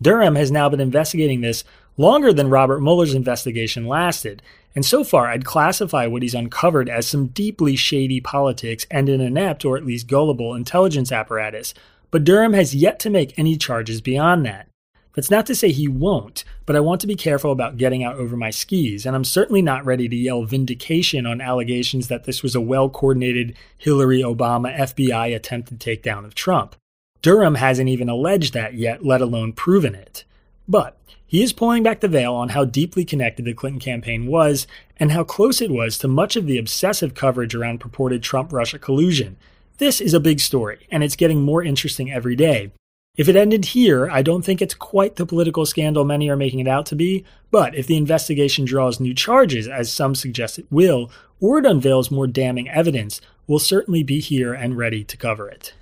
Durham 0.00 0.36
has 0.36 0.50
now 0.50 0.68
been 0.68 0.80
investigating 0.80 1.40
this 1.40 1.64
longer 1.96 2.32
than 2.32 2.50
Robert 2.50 2.80
Mueller's 2.80 3.14
investigation 3.14 3.86
lasted, 3.86 4.42
and 4.74 4.84
so 4.84 5.02
far 5.02 5.28
I'd 5.28 5.44
classify 5.44 6.06
what 6.06 6.22
he's 6.22 6.34
uncovered 6.34 6.88
as 6.88 7.06
some 7.06 7.28
deeply 7.28 7.76
shady 7.76 8.20
politics 8.20 8.86
and 8.90 9.08
an 9.08 9.22
inept 9.22 9.64
or 9.64 9.76
at 9.76 9.86
least 9.86 10.06
gullible 10.06 10.54
intelligence 10.54 11.10
apparatus. 11.10 11.72
But 12.16 12.24
Durham 12.24 12.54
has 12.54 12.74
yet 12.74 12.98
to 13.00 13.10
make 13.10 13.38
any 13.38 13.58
charges 13.58 14.00
beyond 14.00 14.46
that. 14.46 14.70
That's 15.14 15.30
not 15.30 15.44
to 15.48 15.54
say 15.54 15.70
he 15.70 15.86
won't, 15.86 16.44
but 16.64 16.74
I 16.74 16.80
want 16.80 17.02
to 17.02 17.06
be 17.06 17.14
careful 17.14 17.52
about 17.52 17.76
getting 17.76 18.02
out 18.02 18.16
over 18.16 18.38
my 18.38 18.48
skis, 18.48 19.04
and 19.04 19.14
I'm 19.14 19.22
certainly 19.22 19.60
not 19.60 19.84
ready 19.84 20.08
to 20.08 20.16
yell 20.16 20.42
vindication 20.44 21.26
on 21.26 21.42
allegations 21.42 22.08
that 22.08 22.24
this 22.24 22.42
was 22.42 22.54
a 22.54 22.60
well 22.62 22.88
coordinated 22.88 23.54
Hillary 23.76 24.22
Obama 24.22 24.74
FBI 24.74 25.36
attempted 25.36 25.78
takedown 25.78 26.24
of 26.24 26.34
Trump. 26.34 26.74
Durham 27.20 27.56
hasn't 27.56 27.90
even 27.90 28.08
alleged 28.08 28.54
that 28.54 28.72
yet, 28.72 29.04
let 29.04 29.20
alone 29.20 29.52
proven 29.52 29.94
it. 29.94 30.24
But 30.66 30.96
he 31.26 31.42
is 31.42 31.52
pulling 31.52 31.82
back 31.82 32.00
the 32.00 32.08
veil 32.08 32.32
on 32.32 32.48
how 32.48 32.64
deeply 32.64 33.04
connected 33.04 33.44
the 33.44 33.52
Clinton 33.52 33.78
campaign 33.78 34.26
was 34.26 34.66
and 34.96 35.12
how 35.12 35.22
close 35.22 35.60
it 35.60 35.70
was 35.70 35.98
to 35.98 36.08
much 36.08 36.34
of 36.34 36.46
the 36.46 36.56
obsessive 36.56 37.12
coverage 37.12 37.54
around 37.54 37.80
purported 37.80 38.22
Trump 38.22 38.54
Russia 38.54 38.78
collusion. 38.78 39.36
This 39.78 40.00
is 40.00 40.14
a 40.14 40.20
big 40.20 40.40
story, 40.40 40.86
and 40.90 41.04
it's 41.04 41.16
getting 41.16 41.42
more 41.42 41.62
interesting 41.62 42.10
every 42.10 42.34
day. 42.34 42.72
If 43.18 43.28
it 43.28 43.36
ended 43.36 43.66
here, 43.66 44.08
I 44.08 44.22
don't 44.22 44.40
think 44.40 44.62
it's 44.62 44.72
quite 44.72 45.16
the 45.16 45.26
political 45.26 45.66
scandal 45.66 46.02
many 46.02 46.30
are 46.30 46.36
making 46.36 46.60
it 46.60 46.68
out 46.68 46.86
to 46.86 46.96
be, 46.96 47.26
but 47.50 47.74
if 47.74 47.86
the 47.86 47.98
investigation 47.98 48.64
draws 48.64 49.00
new 49.00 49.12
charges, 49.12 49.68
as 49.68 49.92
some 49.92 50.14
suggest 50.14 50.58
it 50.58 50.64
will, 50.70 51.10
or 51.40 51.58
it 51.58 51.66
unveils 51.66 52.10
more 52.10 52.26
damning 52.26 52.70
evidence, 52.70 53.20
we'll 53.46 53.58
certainly 53.58 54.02
be 54.02 54.18
here 54.18 54.54
and 54.54 54.78
ready 54.78 55.04
to 55.04 55.14
cover 55.14 55.46
it. 55.46 55.74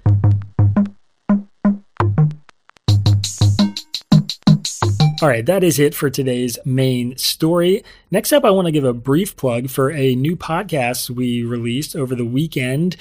All 5.22 5.28
right, 5.28 5.46
that 5.46 5.62
is 5.62 5.78
it 5.78 5.94
for 5.94 6.11
today's 6.11 6.59
main 6.64 7.16
story. 7.16 7.85
Next 8.11 8.33
up, 8.33 8.44
I 8.44 8.50
want 8.50 8.66
to 8.66 8.72
give 8.72 8.83
a 8.83 8.92
brief 8.92 9.37
plug 9.37 9.70
for 9.70 9.92
a 9.92 10.16
new 10.16 10.35
podcast 10.35 11.11
we 11.11 11.44
released 11.44 11.94
over 11.94 12.16
the 12.16 12.24
weekend. 12.24 12.96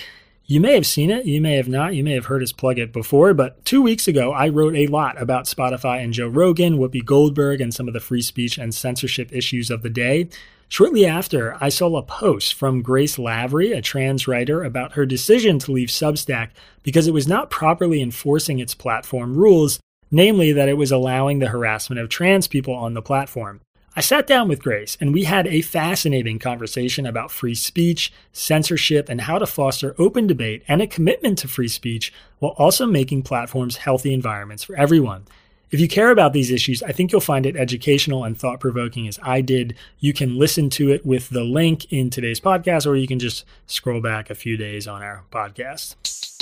You 0.45 0.59
may 0.59 0.73
have 0.73 0.85
seen 0.85 1.09
it, 1.09 1.25
you 1.25 1.39
may 1.39 1.55
have 1.55 1.69
not, 1.69 1.95
you 1.95 2.03
may 2.03 2.13
have 2.13 2.25
heard 2.25 2.43
us 2.43 2.51
plug 2.51 2.77
it 2.77 2.91
before, 2.91 3.33
but 3.33 3.63
two 3.63 3.81
weeks 3.81 4.07
ago, 4.07 4.33
I 4.33 4.49
wrote 4.49 4.75
a 4.75 4.87
lot 4.87 5.21
about 5.21 5.45
Spotify 5.45 6.03
and 6.03 6.11
Joe 6.11 6.27
Rogan, 6.27 6.77
Whoopi 6.77 7.03
Goldberg, 7.03 7.61
and 7.61 7.73
some 7.73 7.87
of 7.87 7.93
the 7.93 8.01
free 8.01 8.21
speech 8.21 8.57
and 8.57 8.75
censorship 8.75 9.31
issues 9.31 9.71
of 9.71 9.83
the 9.83 9.89
day. 9.89 10.27
Shortly 10.67 11.05
after, 11.05 11.55
I 11.61 11.69
saw 11.69 11.95
a 11.95 12.03
post 12.03 12.55
from 12.55 12.81
Grace 12.81 13.17
Lavery, 13.17 13.71
a 13.71 13.81
trans 13.81 14.27
writer, 14.27 14.63
about 14.63 14.93
her 14.93 15.05
decision 15.05 15.59
to 15.59 15.71
leave 15.71 15.89
Substack 15.89 16.49
because 16.81 17.07
it 17.07 17.13
was 17.13 17.27
not 17.27 17.49
properly 17.49 18.01
enforcing 18.01 18.59
its 18.59 18.73
platform 18.73 19.35
rules 19.35 19.79
namely 20.13 20.51
that 20.51 20.69
it 20.69 20.77
was 20.77 20.91
allowing 20.91 21.39
the 21.39 21.47
harassment 21.47 21.99
of 21.99 22.07
trans 22.07 22.47
people 22.47 22.75
on 22.75 22.93
the 22.93 23.01
platform. 23.01 23.59
I 23.95 24.01
sat 24.01 24.25
down 24.25 24.47
with 24.47 24.63
Grace 24.63 24.97
and 24.99 25.13
we 25.13 25.25
had 25.25 25.45
a 25.45 25.61
fascinating 25.61 26.39
conversation 26.39 27.05
about 27.05 27.29
free 27.29 27.53
speech, 27.53 28.11
censorship, 28.31 29.07
and 29.07 29.21
how 29.21 29.37
to 29.37 29.45
foster 29.45 29.93
open 29.99 30.25
debate 30.25 30.63
and 30.67 30.81
a 30.81 30.87
commitment 30.87 31.37
to 31.39 31.47
free 31.47 31.67
speech 31.67 32.11
while 32.39 32.55
also 32.57 32.87
making 32.87 33.21
platforms 33.21 33.77
healthy 33.77 34.11
environments 34.11 34.63
for 34.63 34.75
everyone. 34.75 35.25
If 35.69 35.79
you 35.79 35.87
care 35.87 36.09
about 36.09 36.33
these 36.33 36.49
issues, 36.49 36.81
I 36.81 36.91
think 36.91 37.11
you'll 37.11 37.21
find 37.21 37.45
it 37.45 37.55
educational 37.55 38.23
and 38.23 38.37
thought 38.37 38.59
provoking 38.59 39.07
as 39.07 39.19
I 39.21 39.41
did. 39.41 39.75
You 39.99 40.13
can 40.13 40.39
listen 40.39 40.71
to 40.71 40.91
it 40.91 41.05
with 41.05 41.29
the 41.29 41.43
link 41.43 41.91
in 41.91 42.09
today's 42.09 42.39
podcast, 42.39 42.87
or 42.87 42.95
you 42.95 43.07
can 43.07 43.19
just 43.19 43.45
scroll 43.67 44.01
back 44.01 44.29
a 44.29 44.35
few 44.35 44.57
days 44.57 44.87
on 44.87 45.03
our 45.03 45.23
podcast. 45.31 46.32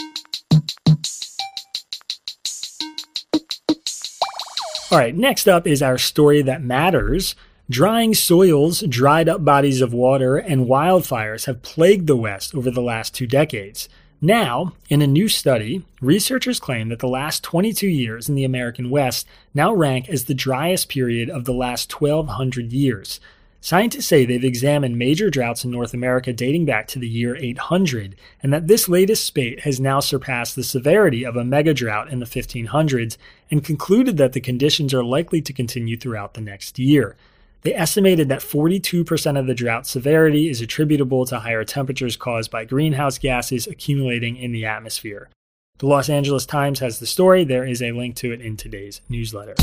All 4.92 4.98
right, 4.98 5.16
next 5.16 5.48
up 5.48 5.66
is 5.66 5.82
our 5.82 5.98
story 5.98 6.42
that 6.42 6.62
matters. 6.62 7.34
Drying 7.70 8.14
soils, 8.14 8.82
dried 8.82 9.30
up 9.30 9.46
bodies 9.46 9.80
of 9.80 9.94
water, 9.94 10.36
and 10.36 10.68
wildfires 10.68 11.46
have 11.46 11.62
plagued 11.62 12.08
the 12.08 12.18
West 12.18 12.54
over 12.54 12.70
the 12.70 12.82
last 12.82 13.16
two 13.16 13.26
decades. 13.26 13.88
Now, 14.20 14.74
in 14.90 15.02
a 15.02 15.08
new 15.08 15.30
study, 15.30 15.86
researchers 16.02 16.60
claim 16.60 16.90
that 16.90 17.00
the 17.00 17.08
last 17.08 17.42
22 17.42 17.88
years 17.88 18.28
in 18.28 18.36
the 18.36 18.44
American 18.44 18.90
West 18.90 19.26
now 19.54 19.74
rank 19.74 20.10
as 20.10 20.26
the 20.26 20.34
driest 20.34 20.90
period 20.90 21.30
of 21.30 21.46
the 21.46 21.54
last 21.54 22.02
1,200 22.02 22.74
years. 22.74 23.22
Scientists 23.64 24.08
say 24.08 24.26
they've 24.26 24.44
examined 24.44 24.98
major 24.98 25.30
droughts 25.30 25.64
in 25.64 25.70
North 25.70 25.94
America 25.94 26.34
dating 26.34 26.66
back 26.66 26.88
to 26.88 26.98
the 26.98 27.08
year 27.08 27.36
800, 27.36 28.16
and 28.42 28.52
that 28.52 28.66
this 28.66 28.90
latest 28.90 29.24
spate 29.24 29.60
has 29.60 29.80
now 29.80 30.00
surpassed 30.00 30.56
the 30.56 30.64
severity 30.64 31.24
of 31.24 31.36
a 31.36 31.46
mega 31.46 31.72
drought 31.72 32.12
in 32.12 32.20
the 32.20 32.26
1500s 32.26 33.18
and 33.52 33.64
concluded 33.64 34.18
that 34.18 34.34
the 34.34 34.42
conditions 34.42 34.96
are 34.96 35.04
likely 35.04 35.44
to 35.44 35.54
continue 35.54 35.96
throughout 35.96 36.34
the 36.34 36.42
next 36.42 36.80
year. 36.80 37.16
They 37.62 37.76
estimated 37.76 38.30
that 38.30 38.40
42% 38.40 39.40
of 39.40 39.46
the 39.46 39.54
drought 39.54 39.86
severity 39.86 40.50
is 40.50 40.60
attributable 40.60 41.28
to 41.28 41.42
higher 41.42 41.64
temperatures 41.64 42.18
caused 42.18 42.50
by 42.50 42.66
greenhouse 42.66 43.20
gases 43.20 43.68
accumulating 43.68 44.38
in 44.38 44.54
the 44.54 44.66
atmosphere. 44.66 45.30
The 45.78 45.86
Los 45.86 46.10
Angeles 46.10 46.48
Times 46.48 46.80
has 46.80 46.98
the 46.98 47.06
story. 47.06 47.44
There 47.44 47.68
is 47.68 47.84
a 47.84 47.92
link 47.92 48.16
to 48.18 48.32
it 48.32 48.42
in 48.42 48.58
today's 48.58 49.02
newsletter. 49.08 49.54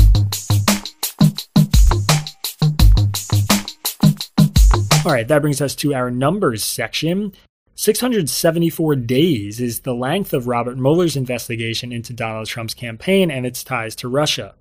All 5.09 5.15
right, 5.15 5.27
that 5.27 5.41
brings 5.41 5.59
us 5.59 5.73
to 5.77 5.95
our 5.95 6.11
numbers 6.11 6.63
section. 6.63 7.33
674 7.73 8.95
days 8.95 9.59
is 9.59 9.79
the 9.79 9.95
length 9.95 10.35
of 10.35 10.45
Robert 10.45 10.77
Mueller's 10.77 11.15
investigation 11.15 11.91
into 11.91 12.13
Donald 12.13 12.45
Trump's 12.45 12.75
campaign 12.75 13.31
and 13.31 13.43
its 13.43 13.63
ties 13.63 13.95
to 13.95 14.07
Russia. 14.07 14.53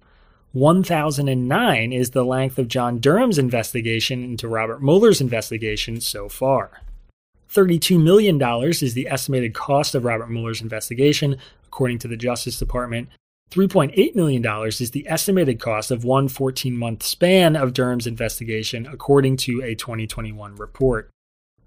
1009 0.52 1.92
is 1.92 2.12
the 2.12 2.24
length 2.24 2.58
of 2.58 2.66
John 2.66 2.98
Durham's 2.98 3.36
investigation 3.36 4.24
into 4.24 4.48
Robert 4.48 4.82
Mueller's 4.82 5.20
investigation 5.20 6.00
so 6.00 6.30
far. 6.30 6.80
$32 7.52 8.02
million 8.02 8.40
is 8.70 8.94
the 8.94 9.06
estimated 9.06 9.52
cost 9.52 9.94
of 9.94 10.06
Robert 10.06 10.30
Mueller's 10.30 10.62
investigation, 10.62 11.36
according 11.66 11.98
to 11.98 12.08
the 12.08 12.16
Justice 12.16 12.58
Department, 12.58 13.10
$3.8 13.50 14.14
million 14.14 14.44
is 14.66 14.90
the 14.90 15.08
estimated 15.08 15.58
cost 15.58 15.90
of 15.90 16.04
one 16.04 16.28
14 16.28 16.76
month 16.76 17.02
span 17.02 17.56
of 17.56 17.72
Durham's 17.72 18.06
investigation, 18.06 18.86
according 18.86 19.36
to 19.38 19.62
a 19.62 19.74
2021 19.74 20.56
report. 20.56 21.10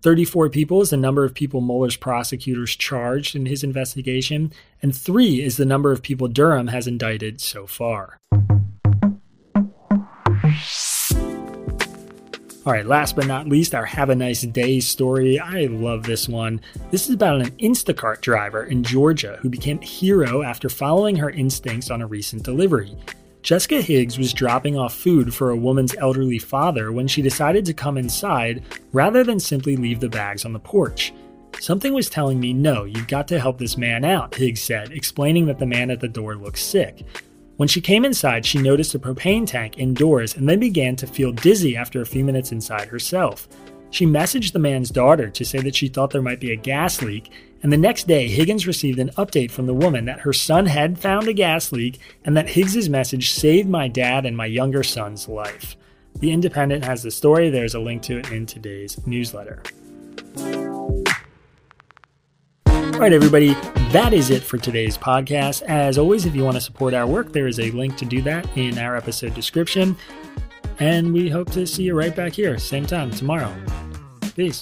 34 0.01 0.49
people 0.49 0.81
is 0.81 0.89
the 0.89 0.97
number 0.97 1.23
of 1.23 1.33
people 1.33 1.61
Mueller's 1.61 1.95
prosecutors 1.95 2.75
charged 2.75 3.35
in 3.35 3.45
his 3.45 3.63
investigation, 3.63 4.51
and 4.81 4.95
three 4.95 5.41
is 5.41 5.57
the 5.57 5.65
number 5.65 5.91
of 5.91 6.01
people 6.01 6.27
Durham 6.27 6.67
has 6.67 6.87
indicted 6.87 7.39
so 7.39 7.67
far. 7.67 8.19
All 12.63 12.73
right, 12.73 12.85
last 12.85 13.15
but 13.15 13.25
not 13.25 13.49
least, 13.49 13.73
our 13.73 13.85
Have 13.85 14.11
a 14.11 14.15
Nice 14.15 14.43
Day 14.43 14.79
story. 14.81 15.39
I 15.39 15.65
love 15.65 16.03
this 16.03 16.29
one. 16.29 16.61
This 16.91 17.09
is 17.09 17.15
about 17.15 17.41
an 17.41 17.49
Instacart 17.53 18.21
driver 18.21 18.65
in 18.65 18.83
Georgia 18.83 19.39
who 19.41 19.49
became 19.49 19.79
a 19.79 19.85
hero 19.85 20.43
after 20.43 20.69
following 20.69 21.15
her 21.15 21.31
instincts 21.31 21.89
on 21.89 22.03
a 22.03 22.07
recent 22.07 22.43
delivery. 22.43 22.95
Jessica 23.41 23.81
Higgs 23.81 24.19
was 24.19 24.31
dropping 24.31 24.77
off 24.77 24.93
food 24.93 25.33
for 25.33 25.49
a 25.49 25.57
woman's 25.57 25.95
elderly 25.95 26.37
father 26.37 26.91
when 26.91 27.07
she 27.07 27.23
decided 27.23 27.65
to 27.65 27.73
come 27.73 27.97
inside 27.97 28.61
rather 28.93 29.23
than 29.23 29.39
simply 29.39 29.75
leave 29.75 29.99
the 29.99 30.07
bags 30.07 30.45
on 30.45 30.53
the 30.53 30.59
porch. 30.59 31.15
Something 31.59 31.95
was 31.95 32.11
telling 32.11 32.39
me, 32.39 32.53
no, 32.53 32.83
you've 32.83 33.07
got 33.07 33.27
to 33.29 33.39
help 33.39 33.57
this 33.57 33.75
man 33.75 34.05
out, 34.05 34.35
Higgs 34.35 34.61
said, 34.61 34.91
explaining 34.91 35.47
that 35.47 35.57
the 35.57 35.65
man 35.65 35.89
at 35.89 35.99
the 35.99 36.07
door 36.07 36.35
looked 36.35 36.59
sick. 36.59 37.05
When 37.61 37.67
she 37.67 37.79
came 37.79 38.05
inside, 38.05 38.43
she 38.43 38.57
noticed 38.57 38.95
a 38.95 38.99
propane 38.99 39.45
tank 39.45 39.77
indoors 39.77 40.35
and 40.35 40.49
then 40.49 40.59
began 40.59 40.95
to 40.95 41.05
feel 41.05 41.31
dizzy 41.31 41.77
after 41.77 42.01
a 42.01 42.07
few 42.07 42.23
minutes 42.23 42.51
inside 42.51 42.87
herself. 42.87 43.47
She 43.91 44.07
messaged 44.07 44.53
the 44.53 44.57
man's 44.57 44.89
daughter 44.89 45.29
to 45.29 45.45
say 45.45 45.59
that 45.59 45.75
she 45.75 45.87
thought 45.87 46.09
there 46.09 46.23
might 46.23 46.39
be 46.39 46.53
a 46.53 46.55
gas 46.55 47.03
leak, 47.03 47.31
and 47.61 47.71
the 47.71 47.77
next 47.77 48.07
day, 48.07 48.27
Higgins 48.27 48.65
received 48.65 48.97
an 48.97 49.11
update 49.11 49.51
from 49.51 49.67
the 49.67 49.75
woman 49.75 50.05
that 50.05 50.21
her 50.21 50.33
son 50.33 50.65
had 50.65 50.97
found 50.97 51.27
a 51.27 51.33
gas 51.33 51.71
leak 51.71 51.99
and 52.25 52.35
that 52.35 52.49
Higgs's 52.49 52.89
message 52.89 53.29
saved 53.29 53.69
my 53.69 53.87
dad 53.87 54.25
and 54.25 54.35
my 54.35 54.47
younger 54.47 54.81
son's 54.81 55.27
life. 55.27 55.77
The 56.15 56.31
Independent 56.31 56.83
has 56.85 57.03
the 57.03 57.11
story. 57.11 57.51
There's 57.51 57.75
a 57.75 57.79
link 57.79 58.01
to 58.03 58.17
it 58.17 58.31
in 58.31 58.47
today's 58.47 58.97
newsletter. 59.05 59.61
All 63.01 63.05
right, 63.05 63.13
everybody, 63.13 63.55
that 63.93 64.13
is 64.13 64.29
it 64.29 64.43
for 64.43 64.59
today's 64.59 64.95
podcast. 64.95 65.63
As 65.63 65.97
always, 65.97 66.27
if 66.27 66.35
you 66.35 66.43
want 66.43 66.53
to 66.53 66.61
support 66.61 66.93
our 66.93 67.07
work, 67.07 67.33
there 67.33 67.47
is 67.47 67.59
a 67.59 67.71
link 67.71 67.97
to 67.97 68.05
do 68.05 68.21
that 68.21 68.47
in 68.55 68.77
our 68.77 68.95
episode 68.95 69.33
description. 69.33 69.97
And 70.77 71.11
we 71.11 71.27
hope 71.27 71.49
to 71.53 71.65
see 71.65 71.81
you 71.81 71.95
right 71.95 72.15
back 72.15 72.33
here, 72.33 72.59
same 72.59 72.85
time 72.85 73.09
tomorrow. 73.09 73.51
Peace. 74.35 74.61